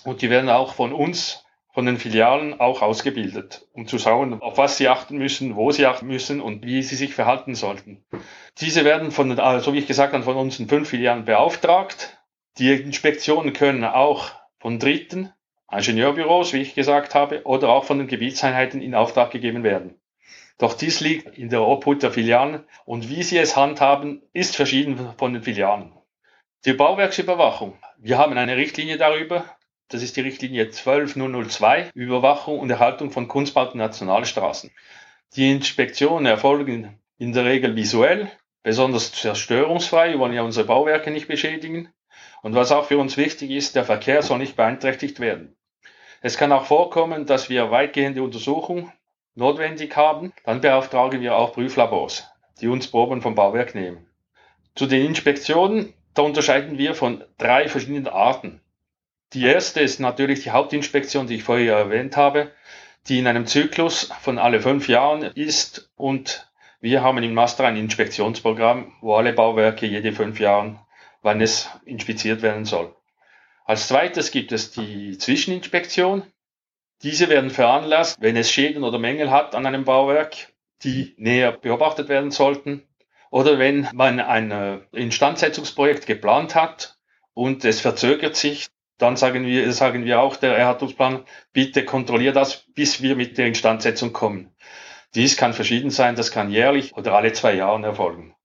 und 0.03 0.21
die 0.21 0.29
werden 0.29 0.49
auch 0.49 0.73
von 0.73 0.91
uns, 0.91 1.45
von 1.73 1.85
den 1.85 1.97
Filialen 1.97 2.59
auch 2.59 2.81
ausgebildet, 2.81 3.67
um 3.71 3.87
zu 3.87 3.97
schauen, 3.97 4.41
auf 4.41 4.57
was 4.57 4.77
sie 4.77 4.89
achten 4.89 5.17
müssen, 5.17 5.55
wo 5.55 5.71
sie 5.71 5.85
achten 5.85 6.07
müssen 6.07 6.41
und 6.41 6.65
wie 6.65 6.83
sie 6.83 6.95
sich 6.95 7.13
verhalten 7.13 7.55
sollten. 7.55 8.03
Diese 8.59 8.83
werden 8.83 9.11
von, 9.11 9.35
so 9.61 9.73
wie 9.73 9.79
ich 9.79 9.87
gesagt 9.87 10.13
habe, 10.13 10.23
von 10.23 10.35
unseren 10.35 10.67
fünf 10.67 10.89
Filialen 10.89 11.23
beauftragt. 11.23 12.17
Die 12.57 12.73
Inspektionen 12.73 13.53
können 13.53 13.85
auch 13.85 14.31
von 14.59 14.77
Dritten 14.79 15.31
Ingenieurbüros, 15.71 16.53
wie 16.53 16.61
ich 16.61 16.75
gesagt 16.75 17.15
habe, 17.15 17.43
oder 17.43 17.69
auch 17.69 17.85
von 17.85 17.97
den 17.97 18.07
Gebietseinheiten 18.07 18.81
in 18.81 18.95
Auftrag 18.95 19.31
gegeben 19.31 19.63
werden. 19.63 19.99
Doch 20.57 20.73
dies 20.73 21.01
liegt 21.01 21.37
in 21.37 21.49
der 21.49 21.61
Obhut 21.63 22.01
der 22.01 22.11
Filialen 22.11 22.63
und 22.85 23.09
wie 23.09 23.23
sie 23.23 23.37
es 23.37 23.57
handhaben, 23.57 24.21
ist 24.31 24.55
verschieden 24.55 25.13
von 25.17 25.33
den 25.33 25.43
Filialen. 25.43 25.91
Die 26.65 26.73
Bauwerksüberwachung. 26.73 27.77
Wir 27.97 28.17
haben 28.17 28.37
eine 28.37 28.55
Richtlinie 28.55 28.97
darüber. 28.97 29.45
Das 29.89 30.01
ist 30.01 30.15
die 30.15 30.21
Richtlinie 30.21 30.69
12002, 30.71 31.91
Überwachung 31.93 32.59
und 32.59 32.69
Erhaltung 32.69 33.11
von 33.11 33.27
Kunstbauten 33.27 33.77
Nationalstraßen. 33.77 34.71
Die 35.35 35.51
Inspektionen 35.51 36.25
erfolgen 36.25 36.99
in 37.17 37.33
der 37.33 37.45
Regel 37.45 37.75
visuell, 37.75 38.31
besonders 38.63 39.11
zerstörungsfrei. 39.11 40.11
Wir 40.11 40.19
wollen 40.19 40.33
ja 40.33 40.41
unsere 40.41 40.65
Bauwerke 40.65 41.11
nicht 41.11 41.27
beschädigen. 41.27 41.89
Und 42.45 42.53
was 42.53 42.71
auch 42.71 42.85
für 42.85 42.99
uns 42.99 43.17
wichtig 43.17 43.49
ist, 43.49 43.75
der 43.75 43.85
Verkehr 43.85 44.21
soll 44.21 44.37
nicht 44.37 44.55
beeinträchtigt 44.55 45.19
werden. 45.19 45.55
Es 46.21 46.37
kann 46.37 46.51
auch 46.51 46.65
vorkommen, 46.65 47.25
dass 47.25 47.49
wir 47.49 47.71
weitgehende 47.71 48.21
Untersuchungen 48.21 48.91
notwendig 49.33 49.97
haben. 49.97 50.31
Dann 50.43 50.61
beauftragen 50.61 51.21
wir 51.21 51.37
auch 51.37 51.53
Prüflabors, 51.53 52.29
die 52.61 52.67
uns 52.67 52.85
Proben 52.85 53.23
vom 53.23 53.33
Bauwerk 53.33 53.73
nehmen. 53.73 54.05
Zu 54.75 54.85
den 54.85 55.07
Inspektionen, 55.07 55.95
da 56.13 56.21
unterscheiden 56.21 56.77
wir 56.77 56.93
von 56.93 57.23
drei 57.39 57.67
verschiedenen 57.67 58.07
Arten. 58.07 58.61
Die 59.33 59.43
erste 59.43 59.79
ist 59.79 59.99
natürlich 59.99 60.43
die 60.43 60.51
Hauptinspektion, 60.51 61.25
die 61.25 61.37
ich 61.37 61.43
vorher 61.43 61.75
erwähnt 61.75 62.15
habe, 62.15 62.51
die 63.07 63.17
in 63.17 63.25
einem 63.25 63.47
Zyklus 63.47 64.11
von 64.21 64.37
alle 64.37 64.61
fünf 64.61 64.87
Jahren 64.87 65.23
ist 65.23 65.89
und 65.95 66.47
wir 66.79 67.01
haben 67.01 67.23
im 67.23 67.33
Master 67.33 67.65
ein 67.65 67.75
Inspektionsprogramm, 67.75 68.93
wo 69.01 69.15
alle 69.15 69.33
Bauwerke 69.33 69.87
jede 69.87 70.11
fünf 70.11 70.39
Jahre 70.39 70.84
wann 71.25 71.41
es 71.41 71.69
inspiziert 71.85 72.43
werden 72.43 72.65
soll. 72.65 72.95
Als 73.65 73.87
zweites 73.87 74.29
gibt 74.29 74.51
es 74.51 74.71
die 74.71 75.17
Zwischeninspektion. 75.17 76.21
Diese 77.01 77.29
werden 77.29 77.49
veranlasst, 77.49 78.21
wenn 78.21 78.37
es 78.37 78.51
Schäden 78.51 78.83
oder 78.83 78.99
Mängel 78.99 79.31
hat 79.31 79.55
an 79.55 79.65
einem 79.65 79.85
Bauwerk, 79.85 80.53
die 80.83 81.15
näher 81.17 81.51
beobachtet 81.51 82.09
werden 82.09 82.29
sollten. 82.29 82.83
Oder 83.31 83.57
wenn 83.57 83.89
man 83.91 84.19
ein 84.19 84.51
äh, 84.51 84.81
Instandsetzungsprojekt 84.91 86.05
geplant 86.05 86.53
hat 86.53 86.99
und 87.33 87.65
es 87.65 87.81
verzögert 87.81 88.35
sich, 88.35 88.67
dann 88.99 89.17
sagen 89.17 89.47
wir, 89.47 89.73
sagen 89.73 90.05
wir 90.05 90.21
auch 90.21 90.35
der 90.35 90.55
Erhaltungsplan, 90.55 91.25
bitte 91.51 91.83
kontrollier 91.85 92.33
das, 92.33 92.65
bis 92.75 93.01
wir 93.01 93.15
mit 93.15 93.39
der 93.39 93.47
Instandsetzung 93.47 94.13
kommen. 94.13 94.55
Dies 95.15 95.37
kann 95.37 95.53
verschieden 95.53 95.89
sein, 95.89 96.15
das 96.15 96.29
kann 96.29 96.51
jährlich 96.51 96.95
oder 96.95 97.15
alle 97.15 97.33
zwei 97.33 97.55
Jahre 97.55 97.83
erfolgen. 97.83 98.35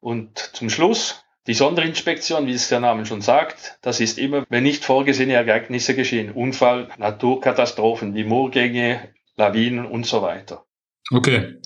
Und 0.00 0.38
zum 0.38 0.70
Schluss 0.70 1.23
die 1.46 1.54
Sonderinspektion, 1.54 2.46
wie 2.46 2.52
es 2.52 2.68
der 2.68 2.80
Name 2.80 3.04
schon 3.04 3.20
sagt, 3.20 3.78
das 3.82 4.00
ist 4.00 4.18
immer, 4.18 4.46
wenn 4.48 4.62
nicht 4.62 4.84
vorgesehene 4.84 5.34
Ereignisse 5.34 5.94
geschehen. 5.94 6.32
Unfall, 6.32 6.88
Naturkatastrophen 6.96 8.14
wie 8.14 8.24
Moorgänge, 8.24 9.10
Lawinen 9.36 9.86
und 9.86 10.06
so 10.06 10.22
weiter. 10.22 10.64
Okay. 11.10 11.56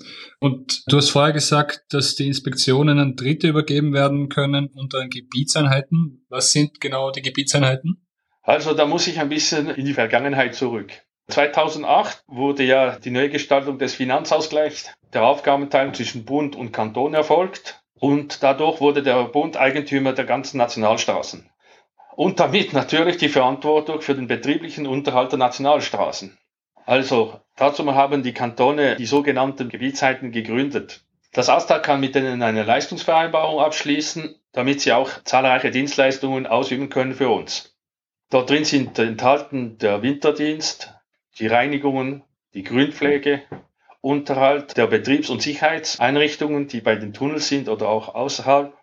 Und 0.40 0.82
du 0.88 0.96
hast 0.96 1.10
vorher 1.10 1.32
gesagt, 1.32 1.84
dass 1.90 2.16
die 2.16 2.26
Inspektionen 2.26 2.98
an 2.98 3.14
Dritte 3.14 3.48
übergeben 3.48 3.92
werden 3.92 4.28
können 4.28 4.68
unter 4.74 5.06
Gebietseinheiten. 5.06 6.26
Was 6.28 6.52
sind 6.52 6.80
genau 6.80 7.10
die 7.10 7.22
Gebietseinheiten? 7.22 8.04
Also 8.42 8.74
da 8.74 8.86
muss 8.86 9.06
ich 9.06 9.20
ein 9.20 9.28
bisschen 9.28 9.68
in 9.70 9.84
die 9.84 9.94
Vergangenheit 9.94 10.54
zurück. 10.54 10.90
2008 11.28 12.24
wurde 12.26 12.64
ja 12.64 12.98
die 12.98 13.10
Neugestaltung 13.10 13.78
des 13.78 13.94
Finanzausgleichs 13.94 14.90
der 15.12 15.24
Aufgabenteilung 15.24 15.94
zwischen 15.94 16.24
Bund 16.24 16.56
und 16.56 16.72
Kanton 16.72 17.14
erfolgt 17.14 17.82
und 18.00 18.42
dadurch 18.42 18.80
wurde 18.80 19.02
der 19.02 19.24
Bund 19.24 19.56
Eigentümer 19.56 20.12
der 20.12 20.24
ganzen 20.24 20.58
Nationalstraßen. 20.58 21.48
Und 22.16 22.40
damit 22.40 22.72
natürlich 22.72 23.16
die 23.16 23.28
Verantwortung 23.28 24.00
für 24.00 24.14
den 24.14 24.26
betrieblichen 24.26 24.86
Unterhalt 24.86 25.32
der 25.32 25.38
Nationalstraßen. 25.38 26.36
Also 26.84 27.40
dazu 27.56 27.94
haben 27.94 28.22
die 28.22 28.32
Kantone 28.32 28.96
die 28.96 29.06
sogenannten 29.06 29.68
Gebietsheiten 29.68 30.32
gegründet. 30.32 31.04
Das 31.32 31.48
AStA 31.48 31.78
kann 31.78 32.00
mit 32.00 32.14
denen 32.14 32.42
eine 32.42 32.62
Leistungsvereinbarung 32.62 33.60
abschließen, 33.60 34.34
damit 34.52 34.80
sie 34.80 34.92
auch 34.92 35.10
zahlreiche 35.24 35.70
Dienstleistungen 35.70 36.46
ausüben 36.46 36.88
können 36.88 37.14
für 37.14 37.28
uns. 37.28 37.76
Dort 38.30 38.50
drin 38.50 38.64
sind 38.64 38.98
enthalten 38.98 39.78
der 39.78 40.02
Winterdienst, 40.02 40.94
die 41.38 41.46
Reinigungen, 41.46 42.24
die 42.54 42.62
Grünpflege, 42.62 43.42
Unterhalt 44.00 44.76
der 44.76 44.86
Betriebs- 44.86 45.30
und 45.30 45.42
Sicherheitseinrichtungen, 45.42 46.68
die 46.68 46.80
bei 46.80 46.96
den 46.96 47.12
Tunnels 47.12 47.48
sind 47.48 47.68
oder 47.68 47.88
auch 47.88 48.14
außerhalb, 48.14 48.74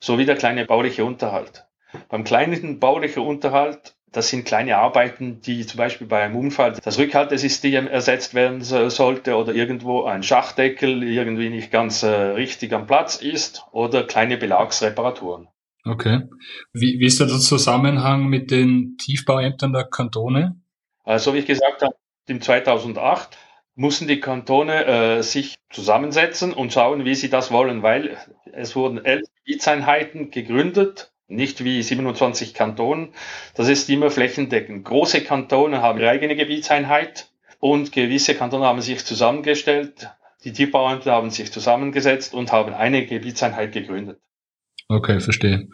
sowie 0.00 0.24
der 0.26 0.36
kleine 0.36 0.64
bauliche 0.64 1.04
Unterhalt. 1.04 1.66
Beim 2.08 2.24
kleinen 2.24 2.80
baulichen 2.80 3.22
Unterhalt 3.22 3.96
das 4.16 4.30
sind 4.30 4.46
kleine 4.46 4.78
Arbeiten, 4.78 5.42
die 5.42 5.66
zum 5.66 5.76
Beispiel 5.76 6.06
bei 6.06 6.22
einem 6.22 6.36
Unfall 6.36 6.72
das 6.82 6.98
Rückhaltesystem 6.98 7.86
ersetzt 7.86 8.32
werden 8.32 8.62
sollte 8.62 9.36
oder 9.36 9.54
irgendwo 9.54 10.04
ein 10.04 10.22
Schachdeckel 10.22 11.02
irgendwie 11.02 11.50
nicht 11.50 11.70
ganz 11.70 12.02
äh, 12.02 12.08
richtig 12.08 12.72
am 12.72 12.86
Platz 12.86 13.16
ist 13.16 13.64
oder 13.72 14.04
kleine 14.04 14.38
Belagsreparaturen. 14.38 15.48
Okay. 15.84 16.22
Wie, 16.72 16.98
wie 16.98 17.04
ist 17.04 17.20
da 17.20 17.26
der 17.26 17.38
Zusammenhang 17.38 18.26
mit 18.26 18.50
den 18.50 18.96
Tiefbauämtern 18.96 19.74
der 19.74 19.84
Kantone? 19.84 20.60
Also 21.04 21.34
wie 21.34 21.38
ich 21.38 21.46
gesagt 21.46 21.82
habe, 21.82 21.94
im 22.26 22.40
2008 22.40 23.36
mussten 23.76 24.08
die 24.08 24.20
Kantone 24.20 24.84
äh, 24.86 25.22
sich 25.22 25.54
zusammensetzen 25.70 26.52
und 26.52 26.72
schauen, 26.72 27.04
wie 27.04 27.14
sie 27.14 27.30
das 27.30 27.52
wollen, 27.52 27.82
weil 27.82 28.16
es 28.52 28.74
wurden 28.74 29.04
elf 29.04 29.26
Gebietseinheiten 29.44 30.30
gegründet 30.30 31.12
nicht 31.28 31.64
wie 31.64 31.82
27 31.82 32.54
Kantonen. 32.54 33.08
Das 33.54 33.68
ist 33.68 33.88
immer 33.90 34.10
flächendeckend. 34.10 34.84
Große 34.84 35.22
Kantone 35.24 35.82
haben 35.82 35.98
ihre 35.98 36.10
eigene 36.10 36.36
Gebietseinheit 36.36 37.28
und 37.58 37.92
gewisse 37.92 38.34
Kantone 38.34 38.64
haben 38.64 38.80
sich 38.80 39.04
zusammengestellt. 39.04 40.10
Die 40.44 40.52
Tierbauämter 40.52 41.12
haben 41.12 41.30
sich 41.30 41.52
zusammengesetzt 41.52 42.34
und 42.34 42.52
haben 42.52 42.72
eine 42.74 43.06
Gebietseinheit 43.06 43.72
gegründet. 43.72 44.20
Okay, 44.88 45.18
verstehe. 45.18 45.68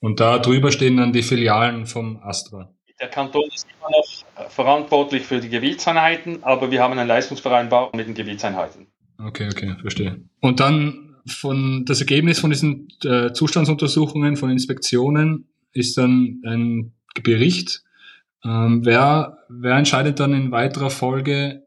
Und 0.00 0.20
da 0.20 0.38
drüber 0.38 0.70
stehen 0.70 0.98
dann 0.98 1.12
die 1.12 1.22
Filialen 1.22 1.86
vom 1.86 2.20
Astra. 2.22 2.70
Der 3.00 3.08
Kanton 3.08 3.48
ist 3.54 3.66
immer 3.78 3.90
noch 3.90 4.04
verantwortlich 4.48 5.24
für 5.24 5.40
die 5.40 5.48
Gebietseinheiten, 5.48 6.42
aber 6.42 6.70
wir 6.70 6.82
haben 6.82 6.98
einen 6.98 7.08
Leistungsvereinbarung 7.08 7.96
mit 7.96 8.06
den 8.06 8.14
Gebietseinheiten. 8.14 8.86
Okay, 9.18 9.48
okay, 9.50 9.74
verstehe. 9.80 10.20
Und 10.40 10.60
dann 10.60 11.16
von 11.26 11.84
das 11.84 12.00
Ergebnis 12.00 12.38
von 12.38 12.50
diesen 12.50 12.88
äh, 13.04 13.32
Zustandsuntersuchungen, 13.32 14.36
von 14.36 14.50
Inspektionen 14.50 15.48
ist 15.72 15.98
dann 15.98 16.42
ein 16.46 16.92
Bericht. 17.22 17.82
Ähm, 18.44 18.84
wer, 18.84 19.38
wer 19.48 19.76
entscheidet 19.76 20.20
dann 20.20 20.32
in 20.32 20.50
weiterer 20.50 20.90
Folge, 20.90 21.66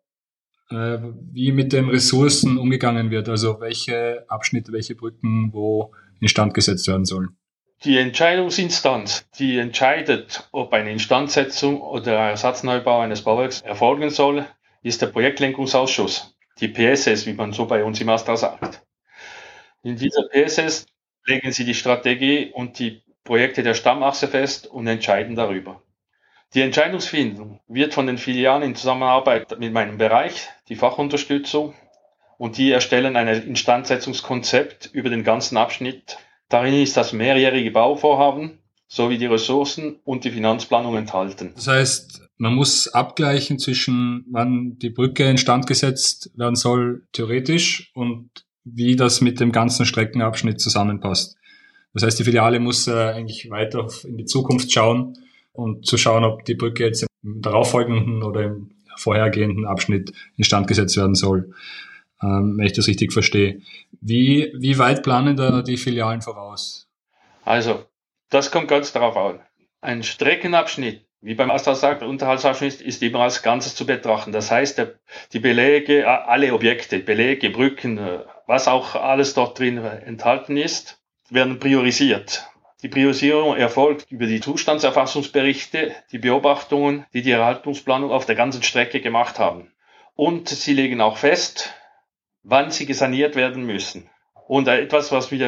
äh, 0.69 0.97
wie 1.31 1.51
mit 1.51 1.73
den 1.73 1.89
Ressourcen 1.89 2.57
umgegangen 2.57 3.11
wird? 3.11 3.29
Also 3.29 3.59
welche 3.59 4.25
Abschnitte, 4.29 4.71
welche 4.71 4.95
Brücken 4.95 5.51
wo 5.53 5.93
instand 6.19 6.53
gesetzt 6.53 6.87
werden 6.87 7.05
sollen? 7.05 7.35
Die 7.83 7.97
Entscheidungsinstanz, 7.97 9.27
die 9.39 9.57
entscheidet, 9.57 10.47
ob 10.51 10.71
eine 10.71 10.91
Instandsetzung 10.91 11.81
oder 11.81 12.13
Ersatzneubau 12.29 12.99
eines 12.99 13.23
Bauwerks 13.23 13.61
erfolgen 13.61 14.11
soll, 14.11 14.45
ist 14.83 15.01
der 15.01 15.07
Projektlenkungsausschuss, 15.07 16.37
die 16.59 16.67
PSS, 16.67 17.25
wie 17.25 17.33
man 17.33 17.53
so 17.53 17.65
bei 17.65 17.83
uns 17.83 17.99
im 17.99 18.09
Astra 18.09 18.37
sagt. 18.37 18.83
In 19.81 19.95
dieser 19.95 20.27
PSS 20.29 20.85
legen 21.25 21.51
Sie 21.51 21.65
die 21.65 21.73
Strategie 21.73 22.51
und 22.53 22.77
die 22.77 23.01
Projekte 23.23 23.63
der 23.63 23.73
Stammachse 23.73 24.27
fest 24.27 24.67
und 24.67 24.85
entscheiden 24.85 25.35
darüber. 25.35 25.81
Die 26.53 26.61
Entscheidungsfindung 26.61 27.61
wird 27.67 27.95
von 27.95 28.05
den 28.05 28.19
Filialen 28.19 28.61
in 28.61 28.75
Zusammenarbeit 28.75 29.57
mit 29.57 29.73
meinem 29.73 29.97
Bereich, 29.97 30.49
die 30.69 30.75
Fachunterstützung, 30.75 31.73
und 32.37 32.57
die 32.57 32.71
erstellen 32.71 33.15
ein 33.15 33.27
Instandsetzungskonzept 33.27 34.91
über 34.93 35.09
den 35.09 35.23
ganzen 35.23 35.57
Abschnitt. 35.57 36.19
Darin 36.51 36.73
ist 36.73 36.97
das 36.97 37.13
mehrjährige 37.13 37.71
Bauvorhaben 37.71 38.59
sowie 38.87 39.17
die 39.17 39.25
Ressourcen 39.25 39.95
und 40.03 40.25
die 40.25 40.31
Finanzplanung 40.31 40.97
enthalten. 40.97 41.53
Das 41.55 41.67
heißt, 41.67 42.27
man 42.37 42.55
muss 42.55 42.89
abgleichen 42.89 43.57
zwischen, 43.57 44.25
wann 44.29 44.77
die 44.79 44.89
Brücke 44.89 45.23
instand 45.23 45.65
gesetzt 45.65 46.29
werden 46.35 46.55
soll, 46.55 47.07
theoretisch, 47.13 47.91
und 47.93 48.29
wie 48.65 48.97
das 48.97 49.21
mit 49.21 49.39
dem 49.39 49.53
ganzen 49.53 49.85
Streckenabschnitt 49.85 50.59
zusammenpasst. 50.59 51.37
Das 51.93 52.03
heißt, 52.03 52.19
die 52.19 52.25
Filiale 52.25 52.59
muss 52.59 52.85
äh, 52.87 52.91
eigentlich 52.91 53.49
weiter 53.49 53.87
in 54.03 54.17
die 54.17 54.25
Zukunft 54.25 54.73
schauen 54.73 55.17
und 55.53 55.85
zu 55.85 55.97
schauen, 55.97 56.25
ob 56.25 56.43
die 56.43 56.55
Brücke 56.55 56.83
jetzt 56.83 57.07
im 57.23 57.41
darauffolgenden 57.41 58.23
oder 58.23 58.43
im 58.43 58.71
vorhergehenden 58.97 59.65
Abschnitt 59.65 60.11
instand 60.35 60.67
gesetzt 60.67 60.97
werden 60.97 61.15
soll, 61.15 61.53
ähm, 62.21 62.57
wenn 62.57 62.65
ich 62.65 62.73
das 62.73 62.87
richtig 62.87 63.13
verstehe. 63.13 63.61
Wie, 63.99 64.51
wie 64.55 64.77
weit 64.77 65.03
planen 65.03 65.35
da 65.35 65.61
die 65.61 65.77
Filialen 65.77 66.21
voraus? 66.21 66.87
Also, 67.45 67.85
das 68.29 68.51
kommt 68.51 68.67
ganz 68.67 68.91
darauf 68.91 69.17
an. 69.17 69.39
Ein 69.81 70.03
Streckenabschnitt 70.03 71.05
wie 71.23 71.35
beim 71.35 71.51
Astra 71.51 71.75
sagt, 71.75 72.01
Unterhaltsabschnitt 72.01 72.81
ist 72.81 73.03
immer 73.03 73.19
als 73.19 73.43
Ganzes 73.43 73.75
zu 73.75 73.85
betrachten. 73.85 74.31
Das 74.31 74.49
heißt, 74.49 74.79
der, 74.79 74.95
die 75.33 75.39
Belege, 75.39 76.07
alle 76.07 76.53
Objekte, 76.53 76.97
Belege, 76.97 77.51
Brücken, 77.51 77.99
äh, 77.99 78.19
was 78.47 78.67
auch 78.67 78.95
alles 78.95 79.35
dort 79.35 79.59
drin 79.59 79.77
enthalten 79.77 80.57
ist, 80.57 80.99
werden 81.29 81.59
priorisiert. 81.59 82.47
Die 82.81 82.89
Priorisierung 82.89 83.55
erfolgt 83.55 84.11
über 84.11 84.25
die 84.25 84.39
Zustandserfassungsberichte, 84.39 85.93
die 86.11 86.17
Beobachtungen, 86.17 87.05
die 87.13 87.21
die 87.21 87.31
Erhaltungsplanung 87.31 88.09
auf 88.09 88.25
der 88.25 88.35
ganzen 88.35 88.63
Strecke 88.63 88.99
gemacht 88.99 89.37
haben. 89.37 89.71
Und 90.15 90.49
sie 90.49 90.73
legen 90.73 90.99
auch 90.99 91.17
fest, 91.17 91.71
wann 92.43 92.71
sie 92.71 92.85
gesaniert 92.85 93.35
werden 93.35 93.65
müssen. 93.65 94.09
Und 94.47 94.67
etwas, 94.67 95.11
was 95.11 95.31
wir 95.31 95.39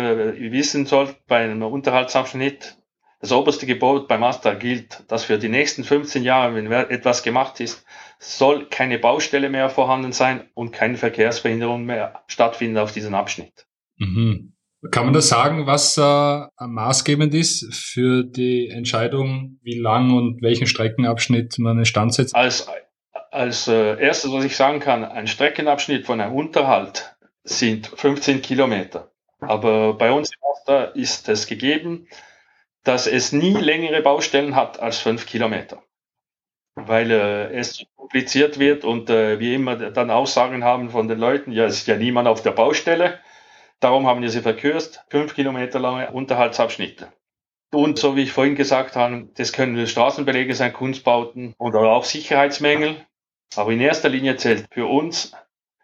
wissen 0.51 0.85
sollten 0.85 1.15
bei 1.27 1.43
einem 1.43 1.63
Unterhaltsabschnitt, 1.63 2.77
das 3.19 3.31
oberste 3.31 3.65
Gebot 3.65 4.07
beim 4.07 4.23
Astra 4.23 4.53
gilt, 4.53 5.03
dass 5.07 5.23
für 5.23 5.37
die 5.37 5.49
nächsten 5.49 5.83
15 5.83 6.23
Jahre, 6.23 6.55
wenn 6.55 6.71
etwas 6.71 7.23
gemacht 7.23 7.59
ist, 7.61 7.85
soll 8.19 8.67
keine 8.69 8.99
Baustelle 8.99 9.49
mehr 9.49 9.69
vorhanden 9.69 10.11
sein 10.11 10.49
und 10.53 10.71
keine 10.71 10.97
Verkehrsverhinderung 10.97 11.85
mehr 11.85 12.23
stattfinden 12.27 12.77
auf 12.77 12.91
diesem 12.91 13.15
Abschnitt. 13.15 13.65
Mhm. 13.97 14.53
Kann 14.91 15.05
man 15.05 15.13
da 15.13 15.21
sagen, 15.21 15.65
was 15.65 15.97
äh, 15.97 16.41
maßgebend 16.59 17.33
ist 17.33 17.73
für 17.73 18.23
die 18.23 18.67
Entscheidung, 18.67 19.59
wie 19.63 19.79
lang 19.79 20.11
und 20.11 20.41
welchen 20.41 20.67
Streckenabschnitt 20.67 21.57
man 21.59 21.79
in 21.79 21.85
Stand 21.85 22.13
setzt? 22.13 22.35
Als, 22.35 22.67
als 23.33 23.67
äh, 23.67 23.99
erstes, 23.99 24.31
was 24.31 24.43
ich 24.45 24.55
sagen 24.55 24.79
kann, 24.79 25.03
ein 25.03 25.27
Streckenabschnitt 25.27 26.05
von 26.05 26.21
einem 26.21 26.35
Unterhalt 26.35 27.15
sind 27.43 27.87
15 27.87 28.41
Kilometer. 28.41 29.11
Aber 29.39 29.93
bei 29.97 30.11
uns 30.11 30.31
im 30.33 30.39
Astra 30.51 30.83
ist 30.95 31.27
es 31.29 31.47
gegeben, 31.47 32.07
dass 32.83 33.07
es 33.07 33.31
nie 33.31 33.53
längere 33.53 34.01
Baustellen 34.01 34.55
hat 34.55 34.79
als 34.79 34.99
fünf 34.99 35.25
Kilometer, 35.25 35.83
weil 36.75 37.11
äh, 37.11 37.53
es 37.53 37.85
kompliziert 37.95 38.59
wird 38.59 38.83
und 38.83 39.09
äh, 39.09 39.39
wie 39.39 39.55
immer 39.55 39.75
dann 39.75 40.11
Aussagen 40.11 40.63
haben 40.63 40.89
von 40.89 41.07
den 41.07 41.19
Leuten, 41.19 41.51
ja, 41.51 41.65
es 41.65 41.77
ist 41.77 41.87
ja 41.87 41.97
niemand 41.97 42.27
auf 42.27 42.41
der 42.41 42.51
Baustelle, 42.51 43.19
darum 43.79 44.07
haben 44.07 44.21
wir 44.21 44.29
sie 44.29 44.41
verkürzt, 44.41 45.03
fünf 45.09 45.33
Kilometer 45.33 45.79
lange 45.79 46.11
Unterhaltsabschnitte. 46.11 47.11
Und 47.73 47.97
so 47.97 48.15
wie 48.15 48.23
ich 48.23 48.31
vorhin 48.31 48.55
gesagt 48.55 48.95
habe, 48.95 49.29
das 49.35 49.51
können 49.51 49.87
Straßenbelege 49.87 50.53
sein, 50.53 50.73
Kunstbauten 50.73 51.55
oder 51.57 51.79
auch 51.79 52.05
Sicherheitsmängel. 52.05 52.97
Aber 53.57 53.71
in 53.71 53.79
erster 53.79 54.09
Linie 54.09 54.37
zählt 54.37 54.65
für 54.71 54.85
uns 54.85 55.33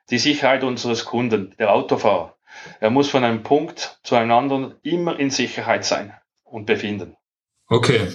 die 0.09 0.17
Sicherheit 0.17 0.63
unseres 0.63 1.05
Kunden, 1.05 1.53
der 1.59 1.73
Autofahrer. 1.73 2.35
Er 2.79 2.89
muss 2.89 3.09
von 3.09 3.23
einem 3.23 3.43
Punkt 3.43 3.99
zu 4.03 4.15
einem 4.15 4.31
anderen 4.31 4.75
immer 4.81 5.19
in 5.19 5.29
Sicherheit 5.29 5.85
sein 5.85 6.13
und 6.43 6.65
befinden. 6.65 7.15
Okay. 7.67 8.07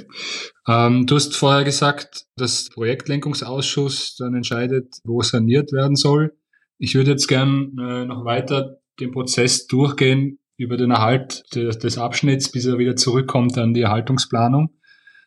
Ähm, 0.66 1.06
du 1.06 1.14
hast 1.14 1.36
vorher 1.36 1.62
gesagt, 1.62 2.26
dass 2.36 2.64
der 2.64 2.74
Projektlenkungsausschuss 2.74 4.16
dann 4.16 4.34
entscheidet, 4.34 4.96
wo 5.04 5.22
saniert 5.22 5.72
werden 5.72 5.94
soll. 5.94 6.36
Ich 6.78 6.96
würde 6.96 7.12
jetzt 7.12 7.28
gern 7.28 7.76
äh, 7.78 8.04
noch 8.04 8.24
weiter 8.24 8.78
den 8.98 9.12
Prozess 9.12 9.66
durchgehen 9.66 10.40
über 10.56 10.76
den 10.76 10.90
Erhalt 10.90 11.44
des, 11.54 11.78
des 11.78 11.98
Abschnitts, 11.98 12.50
bis 12.50 12.66
er 12.66 12.78
wieder 12.78 12.96
zurückkommt 12.96 13.56
an 13.58 13.74
die 13.74 13.82
Erhaltungsplanung. 13.82 14.70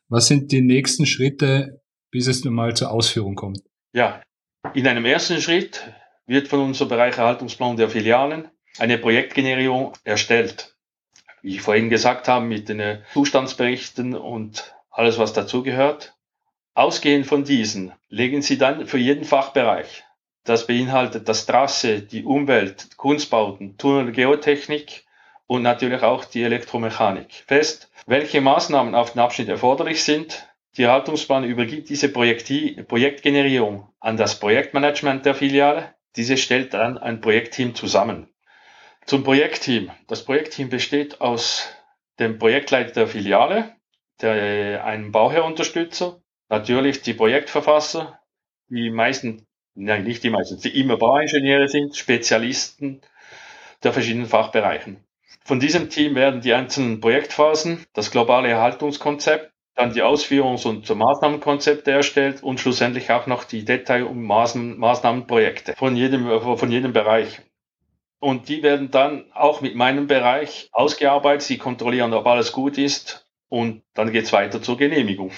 Was 0.09 0.27
sind 0.27 0.51
die 0.51 0.61
nächsten 0.61 1.05
Schritte, 1.05 1.81
bis 2.11 2.27
es 2.27 2.43
mal 2.43 2.75
zur 2.75 2.91
Ausführung 2.91 3.35
kommt? 3.35 3.61
Ja, 3.93 4.21
in 4.73 4.87
einem 4.87 5.05
ersten 5.05 5.41
Schritt 5.41 5.93
wird 6.25 6.47
von 6.47 6.59
unserem 6.59 6.89
Bereich 6.89 7.17
Erhaltungsplan 7.17 7.77
der 7.77 7.89
Filialen 7.89 8.49
eine 8.79 8.97
Projektgenerierung 8.97 9.93
erstellt. 10.03 10.75
Wie 11.41 11.55
ich 11.55 11.61
vorhin 11.61 11.89
gesagt 11.89 12.27
habe, 12.27 12.45
mit 12.45 12.69
den 12.69 13.03
Zustandsberichten 13.13 14.15
und 14.15 14.75
alles, 14.89 15.17
was 15.17 15.33
dazugehört. 15.33 16.15
Ausgehend 16.73 17.25
von 17.25 17.43
diesen 17.43 17.93
legen 18.09 18.41
Sie 18.41 18.57
dann 18.57 18.85
für 18.85 18.97
jeden 18.97 19.23
Fachbereich, 19.23 20.03
das 20.43 20.67
beinhaltet 20.67 21.27
das 21.27 21.45
Trasse, 21.45 22.01
die 22.01 22.23
Umwelt, 22.23 22.97
Kunstbauten, 22.97 23.77
Tunnel, 23.77 24.11
Geotechnik 24.11 25.05
und 25.45 25.61
natürlich 25.61 26.03
auch 26.03 26.23
die 26.25 26.43
Elektromechanik 26.43 27.43
fest, 27.47 27.91
welche 28.05 28.41
Maßnahmen 28.41 28.95
auf 28.95 29.13
dem 29.13 29.21
Abschnitt 29.21 29.49
erforderlich 29.49 30.03
sind. 30.03 30.46
Die 30.77 30.83
Erhaltungsplan 30.83 31.43
übergibt 31.43 31.89
diese 31.89 32.07
Projekti 32.07 32.83
Projektgenerierung 32.87 33.89
an 33.99 34.15
das 34.15 34.39
Projektmanagement 34.39 35.25
der 35.25 35.33
Filiale. 35.33 35.95
Diese 36.15 36.37
stellt 36.37 36.75
dann 36.75 36.99
ein 36.99 37.19
Projektteam 37.19 37.73
zusammen. 37.73 38.29
Zum 39.07 39.23
Projektteam. 39.23 39.89
Das 40.07 40.23
Projektteam 40.23 40.69
besteht 40.69 41.19
aus 41.19 41.67
dem 42.19 42.37
Projektleiter 42.37 42.91
der 42.91 43.07
Filiale, 43.07 43.75
der, 44.21 44.85
einem 44.85 45.11
Bauherrunterstützer, 45.11 46.21
natürlich 46.49 47.01
die 47.01 47.13
Projektverfasser, 47.13 48.19
die 48.69 48.89
meisten, 48.89 49.47
nein, 49.73 50.03
nicht 50.03 50.23
die 50.23 50.29
meisten, 50.29 50.59
die 50.59 50.79
immer 50.79 50.97
Bauingenieure 50.97 51.67
sind, 51.67 51.95
Spezialisten 51.95 53.01
der 53.83 53.93
verschiedenen 53.93 54.27
Fachbereichen. 54.27 55.03
Von 55.43 55.59
diesem 55.59 55.89
Team 55.89 56.15
werden 56.15 56.41
die 56.41 56.53
einzelnen 56.53 56.99
Projektphasen, 56.99 57.85
das 57.93 58.11
globale 58.11 58.49
Erhaltungskonzept, 58.49 59.51
dann 59.77 59.93
die 59.93 60.03
Ausführungs- 60.03 60.67
und 60.67 60.89
Maßnahmenkonzepte 60.89 61.91
erstellt 61.91 62.41
und 62.41 62.59
schlussendlich 62.59 63.11
auch 63.11 63.27
noch 63.27 63.43
die 63.43 63.63
Detail- 63.63 64.07
und 64.07 64.23
Maßnahmenprojekte 64.23 65.75
von 65.75 65.95
jedem, 65.95 66.27
von 66.57 66.71
jedem 66.71 66.93
Bereich. 66.93 67.41
Und 68.19 68.49
die 68.49 68.63
werden 68.63 68.89
dann 68.89 69.31
auch 69.33 69.61
mit 69.61 69.75
meinem 69.75 70.07
Bereich 70.07 70.69
ausgearbeitet. 70.71 71.43
Sie 71.43 71.59
kontrollieren, 71.59 72.13
ob 72.13 72.25
alles 72.25 72.51
gut 72.51 72.79
ist 72.79 73.27
und 73.49 73.83
dann 73.93 74.11
geht's 74.11 74.33
weiter 74.33 74.61
zur 74.63 74.77
Genehmigung. 74.77 75.31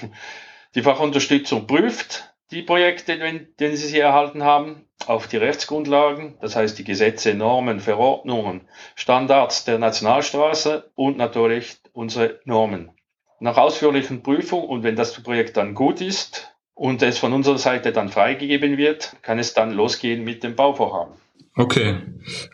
Die 0.75 0.83
Fachunterstützung 0.83 1.67
prüft 1.67 2.33
die 2.51 2.61
Projekte, 2.63 3.19
wenn, 3.19 3.53
den 3.59 3.75
sie 3.75 3.87
sie 3.87 3.99
erhalten 3.99 4.43
haben, 4.43 4.87
auf 5.05 5.27
die 5.27 5.37
Rechtsgrundlagen, 5.37 6.37
das 6.41 6.55
heißt 6.55 6.79
die 6.79 6.83
Gesetze, 6.83 7.33
Normen, 7.33 7.79
Verordnungen, 7.79 8.67
Standards 8.95 9.65
der 9.65 9.79
Nationalstraße 9.79 10.91
und 10.95 11.17
natürlich 11.17 11.77
unsere 11.91 12.39
Normen. 12.45 12.91
Nach 13.39 13.57
ausführlichen 13.57 14.21
Prüfung 14.21 14.63
und 14.63 14.83
wenn 14.83 14.95
das 14.95 15.13
Projekt 15.21 15.57
dann 15.57 15.73
gut 15.73 16.01
ist 16.01 16.53
und 16.73 17.01
es 17.01 17.17
von 17.17 17.33
unserer 17.33 17.57
Seite 17.57 17.91
dann 17.91 18.09
freigegeben 18.09 18.77
wird, 18.77 19.15
kann 19.21 19.39
es 19.39 19.53
dann 19.53 19.71
losgehen 19.71 20.23
mit 20.23 20.43
dem 20.43 20.55
Bauvorhaben. 20.55 21.13
Okay, 21.55 21.97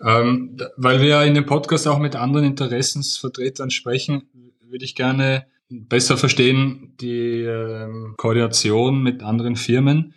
ähm, 0.06 0.58
weil 0.78 1.02
wir 1.02 1.08
ja 1.08 1.24
in 1.24 1.36
dem 1.36 1.46
Podcast 1.46 1.88
auch 1.88 2.00
mit 2.00 2.16
anderen 2.16 2.46
Interessensvertretern 2.46 3.70
sprechen, 3.70 4.30
würde 4.62 4.86
ich 4.86 4.96
gerne 4.96 5.46
besser 5.70 6.18
verstehen 6.18 6.96
die 7.00 7.42
ähm, 7.42 8.14
Koordination 8.18 9.02
mit 9.02 9.24
anderen 9.24 9.56
Firmen. 9.56 10.14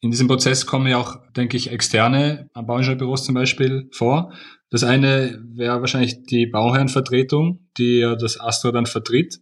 In 0.00 0.10
diesem 0.10 0.28
Prozess 0.28 0.66
kommen 0.66 0.86
ja 0.86 0.98
auch, 0.98 1.18
denke 1.36 1.56
ich, 1.56 1.70
externe 1.70 2.48
Bauingenieurbüros 2.54 3.24
zum 3.24 3.34
Beispiel 3.34 3.88
vor. 3.92 4.32
Das 4.70 4.84
eine 4.84 5.42
wäre 5.54 5.80
wahrscheinlich 5.80 6.22
die 6.24 6.46
Bauherrenvertretung, 6.46 7.58
die 7.76 7.98
ja 7.98 8.14
das 8.14 8.40
Astra 8.40 8.72
dann 8.72 8.86
vertritt. 8.86 9.40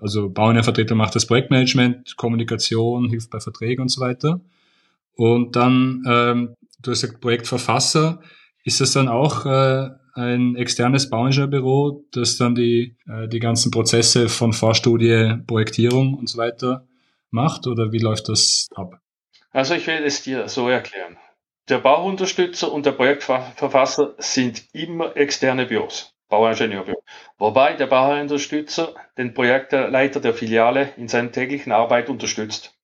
Also 0.00 0.30
Bauherrenvertretung 0.30 0.98
macht 0.98 1.14
das 1.14 1.26
Projektmanagement, 1.26 2.16
Kommunikation, 2.16 3.08
hilft 3.08 3.30
bei 3.30 3.40
Verträgen 3.40 3.82
und 3.82 3.88
so 3.88 4.00
weiter. 4.00 4.40
Und 5.14 5.56
dann, 5.56 6.04
ähm, 6.08 6.54
du 6.80 6.90
hast 6.90 7.02
gesagt, 7.02 7.20
Projektverfasser. 7.20 8.20
Ist 8.64 8.80
das 8.80 8.92
dann 8.92 9.08
auch 9.08 9.46
äh, 9.46 9.88
ein 10.14 10.56
externes 10.56 11.08
Bauingenieurbüro, 11.10 12.04
das 12.12 12.36
dann 12.36 12.54
die, 12.54 12.96
äh, 13.08 13.28
die 13.28 13.38
ganzen 13.38 13.70
Prozesse 13.70 14.28
von 14.28 14.52
Vorstudie, 14.52 15.38
Projektierung 15.46 16.14
und 16.14 16.28
so 16.28 16.38
weiter 16.38 16.86
macht 17.30 17.66
oder 17.66 17.92
wie 17.92 17.98
läuft 17.98 18.28
das 18.28 18.68
ab? 18.74 19.00
Also 19.50 19.74
ich 19.74 19.86
will 19.86 20.02
es 20.04 20.22
dir 20.22 20.48
so 20.48 20.68
erklären. 20.68 21.16
Der 21.68 21.78
Bauunterstützer 21.78 22.72
und 22.72 22.86
der 22.86 22.92
Projektverfasser 22.92 24.14
sind 24.18 24.64
immer 24.72 25.16
externe 25.16 25.66
Büros, 25.66 26.14
Bauingenieurbüro. 26.28 27.02
Wobei 27.38 27.74
der 27.74 27.86
Bauunterstützer 27.86 28.94
den 29.16 29.34
Projektleiter 29.34 30.20
der 30.20 30.34
Filiale 30.34 30.92
in 30.96 31.08
seiner 31.08 31.32
täglichen 31.32 31.72
Arbeit 31.72 32.08
unterstützt. 32.08 32.74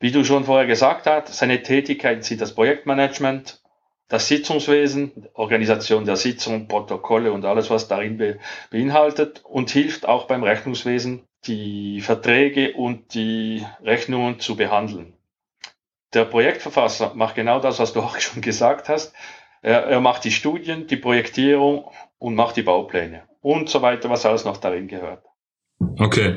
Wie 0.00 0.10
du 0.10 0.24
schon 0.24 0.44
vorher 0.44 0.66
gesagt 0.66 1.06
hast, 1.06 1.34
seine 1.34 1.62
Tätigkeiten 1.62 2.22
sind 2.22 2.40
das 2.40 2.54
Projektmanagement, 2.54 3.60
das 4.08 4.26
Sitzungswesen, 4.26 5.28
Organisation 5.34 6.04
der 6.04 6.16
Sitzung, 6.16 6.66
Protokolle 6.68 7.32
und 7.32 7.44
alles, 7.44 7.70
was 7.70 7.86
darin 7.86 8.16
be 8.16 8.38
beinhaltet 8.70 9.42
und 9.44 9.70
hilft 9.70 10.08
auch 10.08 10.26
beim 10.26 10.42
Rechnungswesen, 10.42 11.26
die 11.44 12.00
Verträge 12.00 12.72
und 12.72 13.14
die 13.14 13.64
Rechnungen 13.82 14.40
zu 14.40 14.56
behandeln. 14.56 15.14
Der 16.12 16.24
Projektverfasser 16.24 17.14
macht 17.14 17.36
genau 17.36 17.60
das, 17.60 17.78
was 17.78 17.92
du 17.92 18.00
auch 18.02 18.18
schon 18.18 18.42
gesagt 18.42 18.88
hast. 18.88 19.14
Er, 19.62 19.84
er 19.84 20.00
macht 20.00 20.24
die 20.24 20.30
Studien, 20.30 20.86
die 20.86 20.96
Projektierung 20.96 21.84
und 22.18 22.34
macht 22.34 22.56
die 22.56 22.62
Baupläne 22.62 23.22
und 23.40 23.68
so 23.68 23.82
weiter, 23.82 24.08
was 24.10 24.26
alles 24.26 24.44
noch 24.44 24.56
darin 24.56 24.88
gehört. 24.88 25.24
Okay. 25.98 26.36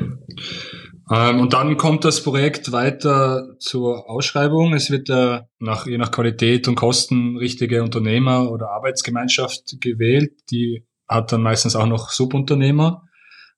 Ähm, 1.10 1.40
und 1.40 1.52
dann 1.52 1.76
kommt 1.76 2.04
das 2.04 2.22
Projekt 2.22 2.72
weiter 2.72 3.56
zur 3.58 4.08
Ausschreibung. 4.08 4.72
Es 4.72 4.90
wird 4.90 5.10
äh, 5.10 5.40
nach, 5.58 5.86
je 5.86 5.98
nach 5.98 6.10
Qualität 6.10 6.66
und 6.66 6.76
Kosten 6.76 7.36
richtige 7.36 7.82
Unternehmer 7.82 8.50
oder 8.50 8.70
Arbeitsgemeinschaft 8.70 9.80
gewählt. 9.80 10.32
Die 10.50 10.86
hat 11.06 11.32
dann 11.32 11.42
meistens 11.42 11.76
auch 11.76 11.86
noch 11.86 12.10
Subunternehmer. 12.10 13.02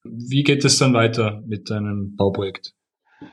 Wie 0.02 0.42
geht 0.42 0.64
es 0.64 0.79
dann 0.79 0.94
weiter 0.94 1.42
mit 1.46 1.70
einem 1.70 2.14
Bauprojekt? 2.16 2.74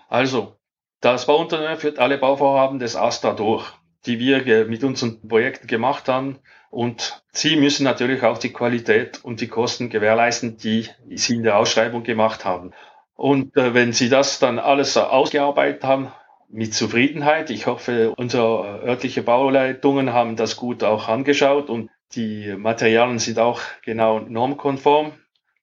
Also, 0.08 0.58
das 1.02 1.26
Bauunternehmen 1.26 1.78
führt 1.78 2.00
alle 2.00 2.18
Bauvorhaben 2.18 2.80
des 2.80 2.96
ASTA 2.96 3.34
durch, 3.34 3.66
die 4.06 4.20
wir 4.20 4.66
mit 4.66 4.84
unseren 4.84 5.28
Projekten 5.28 5.68
gemacht 5.68 6.08
haben. 6.08 6.40
Und 6.70 7.24
sie 7.32 7.56
müssen 7.56 7.84
natürlich 7.84 8.24
auch 8.24 8.38
die 8.38 8.52
Qualität 8.52 9.24
und 9.24 9.42
die 9.42 9.48
Kosten 9.48 9.90
gewährleisten, 9.90 10.58
die 10.58 10.90
sie 11.16 11.36
in 11.36 11.44
der 11.44 11.58
Ausschreibung 11.58 12.04
gemacht 12.04 12.46
haben. 12.46 12.72
Und 13.16 13.56
äh, 13.58 13.74
wenn 13.74 13.94
Sie 13.94 14.10
das 14.10 14.40
dann 14.40 14.58
alles 14.58 14.98
ausgearbeitet 14.98 15.84
haben, 15.84 16.12
mit 16.54 16.76
Zufriedenheit. 16.76 17.50
Ich 17.50 17.66
hoffe, 17.66 18.14
unsere 18.16 18.84
örtliche 18.84 19.24
Bauleitungen 19.24 20.14
haben 20.14 20.36
das 20.36 20.56
gut 20.56 20.84
auch 20.84 21.08
angeschaut 21.08 21.68
und 21.70 21.90
die 22.14 22.56
Materialien 22.56 23.18
sind 23.18 23.40
auch 23.40 23.60
genau 23.84 24.20
normkonform. 24.20 25.14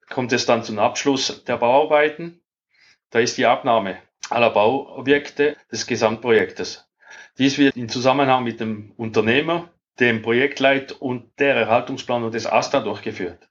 Kommt 0.09 0.33
es 0.33 0.46
dann 0.46 0.64
zum 0.64 0.81
Abschluss 0.81 1.44
der 1.44 1.59
Bauarbeiten. 1.59 2.40
Da 3.11 3.20
ist 3.20 3.38
die 3.38 3.46
Abnahme 3.46 3.98
aller 4.31 4.50
Bauobjekte 4.50 5.57
des 5.70 5.87
Gesamtprojektes. 5.87 6.89
Dies 7.38 7.59
wird 7.59 7.77
in 7.77 7.88
Zusammenhang 7.88 8.44
mit 8.44 8.61
dem 8.61 8.92
Unternehmer, 8.96 9.70
dem 9.99 10.23
Projektleit 10.23 10.92
und 10.92 11.38
der 11.38 11.55
Erhaltungsplanung 11.55 12.31
des 12.31 12.46
ASTA 12.46 12.81
durchgeführt. 12.81 13.49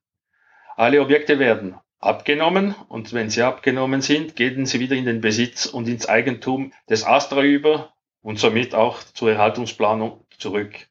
Alle 0.75 1.01
Objekte 1.01 1.39
werden 1.39 1.75
abgenommen 1.99 2.75
und 2.87 3.13
wenn 3.13 3.29
sie 3.29 3.43
abgenommen 3.43 4.01
sind, 4.01 4.35
gehen 4.35 4.65
sie 4.65 4.79
wieder 4.79 4.95
in 4.95 5.05
den 5.05 5.21
Besitz 5.21 5.65
und 5.65 5.87
ins 5.87 6.07
Eigentum 6.07 6.71
des 6.89 7.05
Astra 7.05 7.41
über 7.41 7.93
und 8.21 8.39
somit 8.39 8.73
auch 8.73 9.03
zur 9.03 9.31
Erhaltungsplanung 9.31 10.25
zurück. 10.37 10.87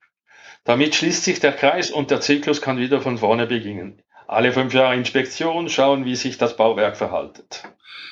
Damit 0.65 0.95
schließt 0.95 1.25
sich 1.25 1.41
der 1.41 1.53
Kreis 1.53 1.91
und 1.91 2.11
der 2.11 2.21
Zyklus 2.21 2.61
kann 2.61 2.79
wieder 2.79 3.01
von 3.01 3.19
vorne 3.19 3.47
beginnen. 3.47 4.03
Alle 4.29 4.53
fünf 4.53 4.75
Jahre 4.75 4.95
Inspektion, 4.95 5.71
schauen, 5.71 6.05
wie 6.05 6.15
sich 6.15 6.37
das 6.37 6.55
Bauwerk 6.55 6.99
verhaltet. 6.99 7.65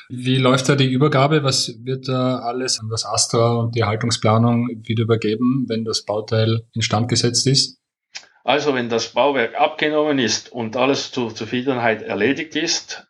Wie 0.09 0.39
läuft 0.39 0.67
da 0.67 0.75
die 0.75 0.91
Übergabe? 0.91 1.45
Was 1.45 1.75
wird 1.85 2.09
da 2.09 2.39
alles 2.39 2.81
an 2.81 2.89
das 2.89 3.05
Astra 3.05 3.57
und 3.57 3.75
die 3.75 3.81
Erhaltungsplanung 3.81 4.67
wieder 4.83 5.03
übergeben, 5.03 5.67
wenn 5.69 5.85
das 5.85 6.07
Bauteil 6.07 6.63
instand 6.73 7.09
gesetzt 7.09 7.47
ist? 7.47 7.79
Also 8.45 8.75
wenn 8.75 8.89
das 8.89 9.09
Bauwerk 9.13 9.61
abgenommen 9.61 10.19
ist 10.19 10.51
und 10.51 10.75
alles 10.77 11.13
zur 11.13 11.35
Zufriedenheit 11.35 12.01
erledigt 12.01 12.57
ist, 12.57 13.07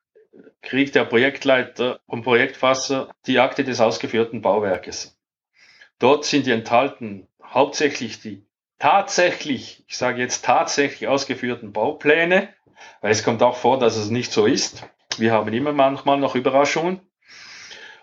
kriegt 0.61 0.97
der 0.97 1.05
Projektleiter 1.05 2.01
und 2.07 2.23
Projektfasser 2.23 3.09
die 3.29 3.39
Akte 3.39 3.63
des 3.63 3.81
ausgeführten 3.81 4.43
Bauwerkes. 4.43 5.17
Dort 6.01 6.25
sind 6.25 6.47
die 6.47 6.51
enthalten 6.51 7.29
hauptsächlich 7.41 8.21
die 8.21 8.49
tatsächlich, 8.81 9.85
ich 9.87 9.97
sage 9.97 10.21
jetzt 10.21 10.45
tatsächlich 10.45 11.07
ausgeführten 11.07 11.73
Baupläne, 11.73 12.49
weil 13.01 13.13
es 13.13 13.25
kommt 13.25 13.43
auch 13.43 13.57
vor, 13.57 13.79
dass 13.79 13.97
es 13.97 14.11
nicht 14.11 14.33
so 14.33 14.47
ist. 14.47 14.87
Wir 15.19 15.33
haben 15.33 15.53
immer 15.53 15.73
manchmal 15.73 16.19
noch 16.19 16.35
Überraschungen. 16.35 17.01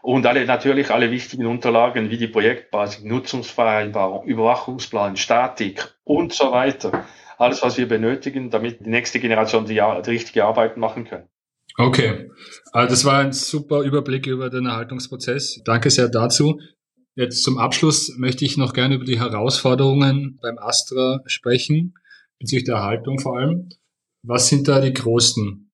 Und 0.01 0.25
alle, 0.25 0.45
natürlich 0.45 0.91
alle 0.91 1.11
wichtigen 1.11 1.45
Unterlagen 1.45 2.09
wie 2.09 2.17
die 2.17 2.27
Projektbasis, 2.27 3.03
Nutzungsvereinbarung, 3.03 4.25
Überwachungsplan, 4.25 5.15
Statik 5.15 5.95
und 6.03 6.33
so 6.33 6.51
weiter 6.51 7.05
alles, 7.37 7.61
was 7.61 7.77
wir 7.77 7.87
benötigen, 7.87 8.49
damit 8.49 8.85
die 8.85 8.89
nächste 8.89 9.19
Generation 9.19 9.65
die, 9.65 9.75
die 9.75 10.09
richtige 10.09 10.45
Arbeit 10.45 10.77
machen 10.77 11.05
kann. 11.05 11.27
Okay, 11.77 12.29
also 12.71 12.89
das 12.89 13.05
war 13.05 13.19
ein 13.19 13.33
super 13.33 13.81
Überblick 13.81 14.27
über 14.27 14.49
den 14.49 14.65
Erhaltungsprozess. 14.65 15.61
Danke 15.65 15.89
sehr 15.89 16.07
dazu. 16.07 16.59
Jetzt 17.15 17.43
zum 17.43 17.57
Abschluss 17.57 18.15
möchte 18.17 18.45
ich 18.45 18.57
noch 18.57 18.73
gerne 18.73 18.95
über 18.95 19.05
die 19.05 19.19
Herausforderungen 19.19 20.39
beim 20.41 20.57
Astra 20.57 21.21
sprechen, 21.25 21.95
bezüglich 22.39 22.65
der 22.65 22.75
Erhaltung 22.75 23.19
vor 23.19 23.37
allem. 23.37 23.69
Was 24.23 24.47
sind 24.47 24.69
da 24.69 24.79
die 24.79 24.93
größten? 24.93 25.69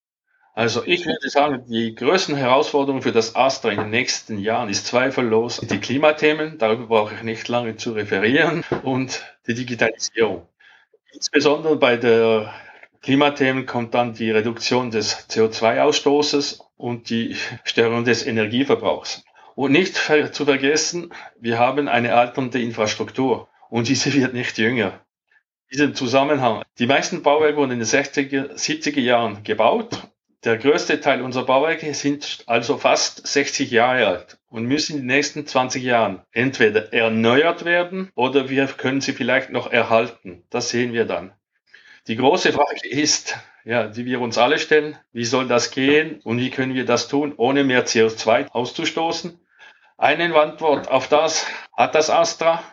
Also 0.55 0.83
ich 0.85 1.05
würde 1.05 1.29
sagen, 1.29 1.65
die 1.69 1.93
größten 1.93 2.35
Herausforderungen 2.35 3.03
für 3.03 3.11
das 3.11 3.35
Astra 3.35 3.69
in 3.69 3.79
den 3.79 3.91
nächsten 3.91 4.39
Jahren 4.39 4.69
ist 4.69 4.87
zweifellos 4.87 5.61
die 5.61 5.77
Klimathemen, 5.77 6.57
darüber 6.57 6.87
brauche 6.87 7.13
ich 7.15 7.21
nicht 7.21 7.47
lange 7.47 7.77
zu 7.77 7.93
referieren, 7.93 8.65
und 8.83 9.23
die 9.47 9.53
Digitalisierung. 9.53 10.47
Insbesondere 11.13 11.77
bei 11.77 11.95
der 11.95 12.53
Klimathemen 13.01 13.67
kommt 13.67 13.93
dann 13.93 14.13
die 14.13 14.31
Reduktion 14.31 14.91
des 14.91 15.29
CO2-Ausstoßes 15.29 16.59
und 16.75 17.09
die 17.09 17.35
Störung 17.63 18.03
des 18.03 18.25
Energieverbrauchs. 18.25 19.23
Und 19.55 19.71
nicht 19.71 19.95
zu 19.95 20.45
vergessen, 20.45 21.13
wir 21.39 21.59
haben 21.59 21.87
eine 21.87 22.15
alternde 22.15 22.61
Infrastruktur 22.61 23.47
und 23.69 23.87
diese 23.87 24.13
wird 24.13 24.33
nicht 24.33 24.57
jünger. 24.57 25.05
Diesen 25.71 25.95
Zusammenhang. 25.95 26.63
Die 26.79 26.87
meisten 26.87 27.21
Bauwerke 27.21 27.57
wurden 27.57 27.71
in 27.71 27.79
den 27.79 27.87
60er, 27.87 28.53
70er 28.55 28.99
Jahren 28.99 29.43
gebaut 29.43 30.09
der 30.45 30.57
größte 30.57 31.01
Teil 31.01 31.21
unserer 31.21 31.45
Bauwerke 31.45 31.93
sind 31.93 32.43
also 32.45 32.77
fast 32.77 33.27
60 33.27 33.71
Jahre 33.71 34.07
alt 34.07 34.37
und 34.47 34.63
müssen 34.63 34.93
in 34.93 35.01
den 35.01 35.07
nächsten 35.07 35.45
20 35.45 35.83
Jahren 35.83 36.21
entweder 36.31 36.93
erneuert 36.93 37.65
werden 37.65 38.09
oder 38.15 38.47
wir 38.47 38.67
können 38.67 39.01
sie 39.01 39.11
vielleicht 39.11 39.49
noch 39.49 39.69
erhalten. 39.69 40.43
Das 40.49 40.69
sehen 40.69 40.93
wir 40.93 41.03
dann. 41.03 41.33
Die 42.07 42.15
große 42.15 42.53
Frage 42.53 42.87
ist, 42.87 43.37
ja, 43.65 43.87
die 43.87 44.05
wir 44.05 44.21
uns 44.21 44.37
alle 44.37 44.59
stellen, 44.59 44.97
wie 45.11 45.25
soll 45.25 45.49
das 45.49 45.71
gehen 45.71 46.21
und 46.23 46.39
wie 46.39 46.51
können 46.51 46.73
wir 46.73 46.85
das 46.85 47.09
tun, 47.09 47.33
ohne 47.35 47.65
mehr 47.65 47.85
CO2 47.85 48.49
auszustoßen? 48.49 49.37
Eine 49.97 50.33
Antwort 50.33 50.89
auf 50.89 51.09
das 51.09 51.47
hat 51.75 51.95
das 51.95 52.09
Astra 52.09 52.63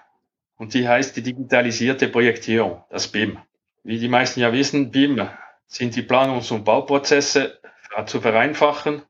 und 0.57 0.75
die 0.75 0.88
heißt 0.88 1.16
die 1.16 1.23
digitalisierte 1.23 2.09
Projektierung, 2.09 2.85
das 2.90 3.09
BIM. 3.09 3.38
Wie 3.85 3.99
die 3.99 4.09
meisten 4.09 4.40
ja 4.40 4.53
wissen, 4.53 4.90
BIM 4.90 5.29
sind 5.66 5.95
die 5.97 6.03
Planungs- 6.03 6.53
und 6.53 6.64
Bauprozesse 6.64 7.59
zu 8.07 8.21
vereinfachen 8.21 9.03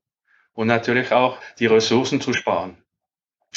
und 0.55 0.67
natürlich 0.67 1.13
auch 1.13 1.39
die 1.59 1.67
Ressourcen 1.67 2.21
zu 2.21 2.33
sparen. 2.33 2.77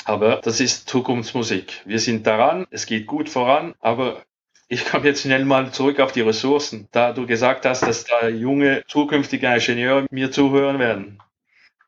Aber 0.06 0.38
das 0.38 0.60
ist 0.60 0.90
Zukunftsmusik. 0.90 1.82
Wir 1.86 2.00
sind 2.00 2.26
daran, 2.26 2.66
es 2.72 2.86
geht 2.86 3.06
gut 3.06 3.30
voran, 3.30 3.76
aber 3.80 4.24
ich 4.68 4.86
komme 4.86 5.08
jetzt 5.08 5.24
schnell 5.24 5.46
mal 5.46 5.72
zurück 5.72 6.00
auf 6.00 6.12
die 6.12 6.22
Ressourcen, 6.22 6.88
da 6.92 7.12
du 7.12 7.26
gesagt 7.26 7.66
hast, 7.66 7.82
dass 7.82 8.06
da 8.06 8.28
junge 8.28 8.84
zukünftige 8.88 9.48
Ingenieure 9.48 10.06
mir 10.12 10.32
zuhören 10.32 10.80
werden. 10.80 11.20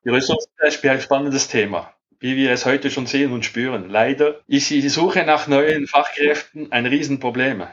Die 0.04 0.10
Ressourcen 0.10 0.50
ist 0.58 0.84
ein 0.84 1.00
spannendes 1.00 1.48
Thema, 1.48 1.94
wie 2.22 2.38
wir 2.38 2.52
es 2.52 2.66
heute 2.66 2.90
schon 2.90 3.08
sehen 3.08 3.34
und 3.34 3.44
spüren. 3.44 3.90
Leider 3.90 4.40
ist 4.48 4.70
die 4.70 4.88
Suche 4.88 5.26
nach 5.26 5.48
neuen 5.48 5.88
Fachkräften 5.88 6.72
ein 6.72 6.86
Riesenproblem, 6.86 7.68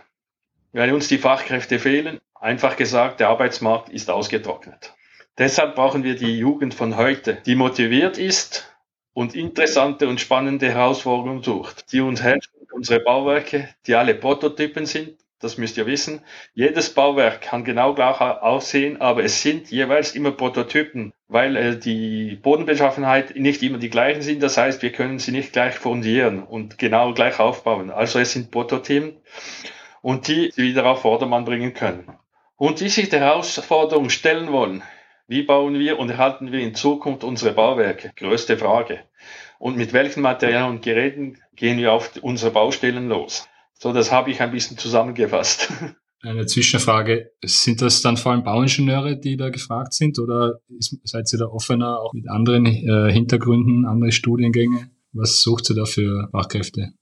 weil 0.72 0.92
uns 0.92 1.06
die 1.06 1.18
Fachkräfte 1.18 1.78
fehlen 1.78 2.18
Einfach 2.40 2.76
gesagt, 2.76 3.18
der 3.18 3.28
Arbeitsmarkt 3.28 3.88
ist 3.88 4.11
ausgetrocknet. 4.11 4.94
Deshalb 5.38 5.74
brauchen 5.74 6.04
wir 6.04 6.14
die 6.14 6.38
Jugend 6.38 6.72
von 6.72 6.96
heute, 6.96 7.34
die 7.46 7.56
motiviert 7.56 8.16
ist 8.16 8.72
und 9.12 9.34
interessante 9.34 10.08
und 10.08 10.20
spannende 10.20 10.70
Herausforderungen 10.70 11.42
sucht, 11.42 11.92
die 11.92 12.00
uns 12.00 12.22
helfen, 12.22 12.52
unsere 12.70 13.00
Bauwerke, 13.00 13.68
die 13.87 13.96
alle 13.96 14.14
Prototypen 14.14 14.87
sind, 14.87 15.18
das 15.40 15.59
müsst 15.59 15.77
ihr 15.77 15.87
wissen. 15.87 16.20
Jedes 16.55 16.94
Bauwerk 16.94 17.40
kann 17.40 17.64
genau 17.64 17.94
gleich 17.94 18.20
aussehen, 18.20 19.01
aber 19.01 19.22
es 19.24 19.42
sind 19.42 19.70
jeweils 19.70 20.14
immer 20.14 20.33
Prototypen, 20.33 21.12
weil 21.29 21.57
äh, 21.57 21.79
die 21.79 22.37
Bodenbeschaffenheit 22.42 23.37
nicht 23.37 23.62
immer 23.62 23.79
die 23.79 23.90
gleichen 23.90 24.22
sind. 24.22 24.42
Das 24.42 24.57
heißt, 24.57 24.83
wir 24.83 24.92
können 24.92 25.18
sie 25.18 25.33
nicht 25.33 25.53
gleich 25.53 25.74
fundieren 25.74 26.42
und 26.42 26.79
genau 26.79 27.14
gleich 27.14 27.38
aufbauen. 27.38 27.90
Also 27.90 28.18
es 28.18 28.33
sind 28.33 28.51
Prototypen 28.51 29.16
und 30.03 30.29
die, 30.29 30.53
wieder 30.57 30.87
auf 30.87 31.03
Vordermann 31.03 31.44
bringen 31.44 31.74
können 31.74 32.18
und 32.57 32.81
die 32.81 32.88
sich 32.88 33.09
der 33.09 33.20
Herausforderung 33.20 34.11
stellen 34.11 34.53
wollen. 34.53 34.83
Wie 35.29 35.42
bauen 35.42 35.79
wir 35.79 35.98
und 35.98 36.11
erhalten 36.11 36.53
wir 36.53 36.61
in 36.61 36.74
Zukunft 36.74 37.22
unsere 37.22 37.53
Bauwerke? 37.53 38.12
Größte 38.16 38.57
Frage. 38.57 39.05
Und 39.59 39.77
mit 39.77 39.92
welchen 39.92 40.22
Materialien 40.22 40.70
und 40.70 40.83
Geräten 40.83 41.38
gehen 41.55 41.79
wir 41.79 41.92
auf 41.92 42.12
unsere 42.22 42.51
Baustellen 42.51 43.09
los? 43.09 43.48
So, 43.78 43.92
das 43.92 44.10
habe 44.10 44.30
ich 44.30 44.40
ein 44.40 44.50
bisschen 44.50 44.76
zusammengefasst. 44.76 45.72
Eine 46.20 46.46
Zwischenfrage. 46.46 47.30
Sind 47.44 47.80
das 47.80 48.02
dann 48.02 48.16
vor 48.16 48.32
allem 48.32 48.42
Bauingenieure, 48.42 49.16
die 49.16 49.36
da 49.36 49.50
gefragt 49.50 49.94
sind 49.94 50.18
oder 50.18 50.58
seid 51.04 51.32
ihr 51.32 51.38
da 51.38 51.46
offener 51.46 52.00
auch 52.00 52.12
mit 52.12 52.28
anderen 52.28 52.66
äh, 52.66 53.12
Hintergründen, 53.12 53.86
andere 53.86 54.10
Studiengänge? 54.10 54.90
Was 55.12 55.42
sucht 55.42 55.70
ihr 55.70 55.76
da 55.76 55.84
für 55.84 56.28
Fachkräfte? 56.32 56.92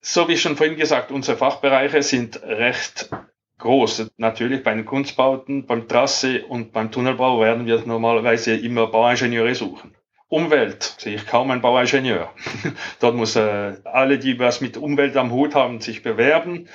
So 0.00 0.26
wie 0.26 0.38
schon 0.38 0.56
vorhin 0.56 0.76
gesagt, 0.76 1.12
unsere 1.12 1.36
Fachbereiche 1.36 2.02
sind 2.02 2.42
recht 2.42 3.10
groß. 3.58 4.10
Natürlich 4.16 4.62
bei 4.62 4.74
den 4.74 4.86
Kunstbauten, 4.86 5.66
beim 5.66 5.86
Trasse 5.86 6.46
und 6.46 6.72
beim 6.72 6.90
Tunnelbau 6.90 7.40
werden 7.40 7.66
wir 7.66 7.84
normalerweise 7.84 8.56
immer 8.56 8.86
Bauingenieure 8.86 9.54
suchen. 9.54 9.94
Umwelt 10.32 10.94
sehe 10.96 11.16
ich 11.16 11.26
kaum 11.26 11.50
einen 11.50 11.60
Bauingenieur. 11.60 12.30
Dort 13.00 13.14
muss 13.14 13.36
äh, 13.36 13.74
alle, 13.84 14.18
die 14.18 14.38
was 14.38 14.62
mit 14.62 14.78
Umwelt 14.78 15.14
am 15.18 15.30
Hut 15.30 15.54
haben, 15.54 15.82
sich 15.82 16.02
bewerben. 16.02 16.70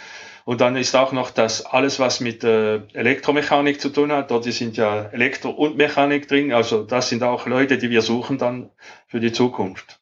Und 0.46 0.62
dann 0.62 0.76
ist 0.76 0.96
auch 0.96 1.12
noch 1.12 1.32
das 1.32 1.66
alles, 1.66 2.00
was 2.00 2.20
mit 2.20 2.44
äh, 2.44 2.82
Elektromechanik 2.94 3.82
zu 3.82 3.90
tun 3.90 4.12
hat. 4.12 4.30
Dort 4.30 4.44
sind 4.44 4.78
ja 4.78 5.06
Elektro 5.06 5.50
und 5.50 5.76
Mechanik 5.76 6.28
drin. 6.28 6.54
Also 6.54 6.84
das 6.84 7.10
sind 7.10 7.24
auch 7.24 7.48
Leute, 7.48 7.80
die 7.80 7.90
wir 7.90 8.04
suchen 8.04 8.38
dann 8.38 8.70
für 9.08 9.20
die 9.20 9.32
Zukunft. 9.32 10.00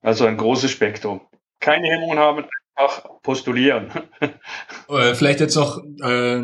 Also 0.00 0.24
ein 0.24 0.38
großes 0.38 0.70
Spektrum. 0.70 1.20
Keine 1.60 1.88
Hemmungen 1.88 2.18
haben, 2.18 2.46
einfach 2.74 3.10
postulieren. 3.22 3.90
Äh, 4.88 5.16
vielleicht 5.16 5.40
jetzt 5.40 5.56
noch 5.56 5.82
äh, 5.82 6.42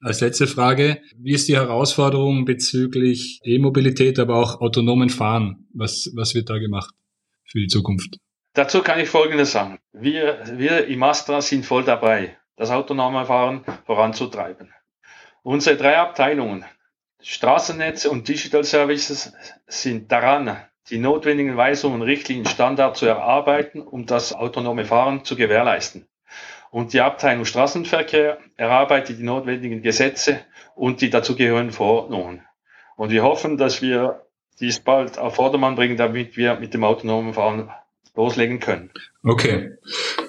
als 0.00 0.20
letzte 0.20 0.46
Frage. 0.46 1.00
Wie 1.16 1.32
ist 1.32 1.48
die 1.48 1.56
Herausforderung 1.56 2.44
bezüglich 2.44 3.40
E-Mobilität, 3.44 4.18
aber 4.18 4.36
auch 4.36 4.60
autonomen 4.60 5.10
Fahren? 5.10 5.66
Was, 5.74 6.10
was 6.14 6.34
wird 6.34 6.50
da 6.50 6.58
gemacht 6.58 6.94
für 7.44 7.58
die 7.58 7.66
Zukunft? 7.66 8.18
Dazu 8.54 8.82
kann 8.82 9.00
ich 9.00 9.08
Folgendes 9.08 9.52
sagen. 9.52 9.78
Wir, 9.92 10.40
wir 10.56 10.86
im 10.86 11.02
Astra 11.02 11.40
sind 11.40 11.64
voll 11.64 11.84
dabei, 11.84 12.36
das 12.56 12.70
autonome 12.70 13.24
Fahren 13.26 13.64
voranzutreiben. 13.86 14.72
Unsere 15.42 15.76
drei 15.76 15.96
Abteilungen, 15.98 16.64
Straßennetze 17.22 18.10
und 18.10 18.28
Digital 18.28 18.64
Services, 18.64 19.32
sind 19.66 20.10
daran, 20.10 20.56
die 20.90 20.98
notwendigen 20.98 21.56
Weisungen, 21.56 22.02
Richtlinien, 22.02 22.46
Standards 22.46 23.00
zu 23.00 23.06
erarbeiten, 23.06 23.80
um 23.80 24.06
das 24.06 24.32
autonome 24.32 24.84
Fahren 24.84 25.24
zu 25.24 25.36
gewährleisten. 25.36 26.06
Und 26.70 26.92
die 26.92 27.00
Abteilung 27.00 27.44
Straßenverkehr 27.44 28.38
erarbeitet 28.56 29.18
die 29.18 29.22
notwendigen 29.22 29.82
Gesetze 29.82 30.40
und 30.74 31.00
die 31.00 31.10
dazugehörigen 31.10 31.72
Verordnungen. 31.72 32.42
Und 32.96 33.10
wir 33.10 33.22
hoffen, 33.22 33.56
dass 33.56 33.80
wir 33.80 34.22
dies 34.60 34.80
bald 34.80 35.18
auf 35.18 35.36
Vordermann 35.36 35.76
bringen, 35.76 35.96
damit 35.96 36.36
wir 36.36 36.58
mit 36.58 36.74
dem 36.74 36.84
autonomen 36.84 37.32
Fahren 37.32 37.70
loslegen 38.16 38.58
können. 38.58 38.90
Okay, 39.22 39.70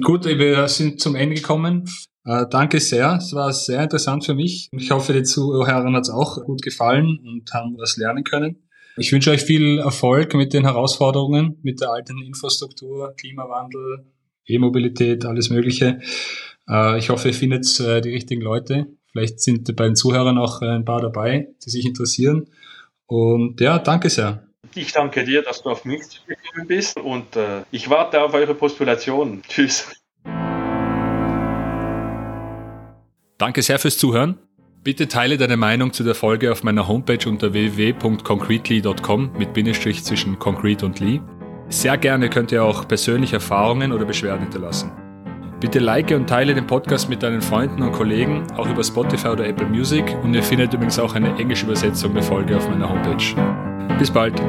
gut, 0.03 0.25
wir 0.25 0.67
sind 0.67 1.01
zum 1.01 1.15
Ende 1.15 1.35
gekommen. 1.35 1.89
Äh, 2.25 2.45
danke 2.49 2.79
sehr, 2.79 3.15
es 3.15 3.33
war 3.33 3.51
sehr 3.51 3.81
interessant 3.81 4.25
für 4.25 4.35
mich. 4.35 4.69
Ich 4.71 4.91
hoffe, 4.91 5.13
den 5.13 5.25
Zuhörern 5.25 5.95
hat 5.95 6.03
es 6.03 6.09
auch 6.09 6.43
gut 6.45 6.61
gefallen 6.61 7.19
und 7.25 7.51
haben 7.53 7.75
was 7.77 7.97
lernen 7.97 8.23
können. 8.23 8.67
Ich 8.97 9.11
wünsche 9.11 9.31
euch 9.31 9.41
viel 9.41 9.79
Erfolg 9.79 10.35
mit 10.35 10.53
den 10.53 10.65
Herausforderungen, 10.65 11.57
mit 11.63 11.81
der 11.81 11.89
alten 11.89 12.21
Infrastruktur, 12.21 13.13
Klimawandel, 13.17 14.05
E-Mobilität, 14.49 15.25
alles 15.25 15.49
Mögliche. 15.49 15.99
Äh, 16.69 16.97
ich 16.99 17.09
hoffe, 17.09 17.29
ihr 17.29 17.33
findet 17.33 17.79
äh, 17.79 18.01
die 18.01 18.11
richtigen 18.11 18.41
Leute. 18.41 18.87
Vielleicht 19.11 19.39
sind 19.39 19.75
bei 19.75 19.85
den 19.85 19.95
Zuhörern 19.95 20.37
auch 20.37 20.61
äh, 20.61 20.67
ein 20.67 20.85
paar 20.85 21.01
dabei, 21.01 21.49
die 21.65 21.69
sich 21.69 21.85
interessieren. 21.85 22.47
Und 23.05 23.59
ja, 23.59 23.79
danke 23.79 24.09
sehr. 24.09 24.43
Ich 24.75 24.91
danke 24.91 25.23
dir, 25.23 25.41
dass 25.41 25.63
du 25.63 25.69
auf 25.69 25.83
mich 25.83 26.21
gekommen 26.27 26.67
bist 26.67 26.99
und 26.99 27.35
äh, 27.35 27.63
ich 27.71 27.89
warte 27.89 28.21
auf 28.21 28.33
eure 28.33 28.53
Postulationen. 28.53 29.41
Tschüss. 29.47 29.91
Danke 33.37 33.61
sehr 33.61 33.79
fürs 33.79 33.97
Zuhören. 33.97 34.37
Bitte 34.83 35.07
teile 35.07 35.37
deine 35.37 35.57
Meinung 35.57 35.91
zu 35.91 36.03
der 36.03 36.15
Folge 36.15 36.51
auf 36.51 36.63
meiner 36.63 36.87
Homepage 36.87 37.27
unter 37.27 37.51
www.concretely.com 37.53 39.31
mit 39.37 39.53
Bindestrich 39.53 40.03
zwischen 40.03 40.39
Concrete 40.39 40.85
und 40.85 40.99
Lee. 40.99 41.19
Sehr 41.69 41.97
gerne 41.97 42.29
könnt 42.29 42.51
ihr 42.51 42.63
auch 42.63 42.87
persönliche 42.87 43.35
Erfahrungen 43.35 43.91
oder 43.91 44.03
Beschwerden 44.03 44.41
hinterlassen. 44.41 44.91
Bitte 45.59 45.79
like 45.79 46.09
und 46.11 46.27
teile 46.27 46.55
den 46.55 46.65
Podcast 46.65 47.09
mit 47.09 47.21
deinen 47.21 47.41
Freunden 47.41 47.83
und 47.83 47.91
Kollegen, 47.91 48.47
auch 48.57 48.69
über 48.69 48.83
Spotify 48.83 49.27
oder 49.29 49.45
Apple 49.45 49.67
Music 49.67 50.03
und 50.23 50.33
ihr 50.33 50.41
findet 50.41 50.73
übrigens 50.73 50.97
auch 50.97 51.13
eine 51.13 51.37
englische 51.37 51.65
Übersetzung 51.65 52.13
der 52.13 52.23
Folge 52.23 52.57
auf 52.57 52.67
meiner 52.69 52.89
Homepage. 52.89 53.35
Bis 53.99 54.09
bald! 54.09 54.41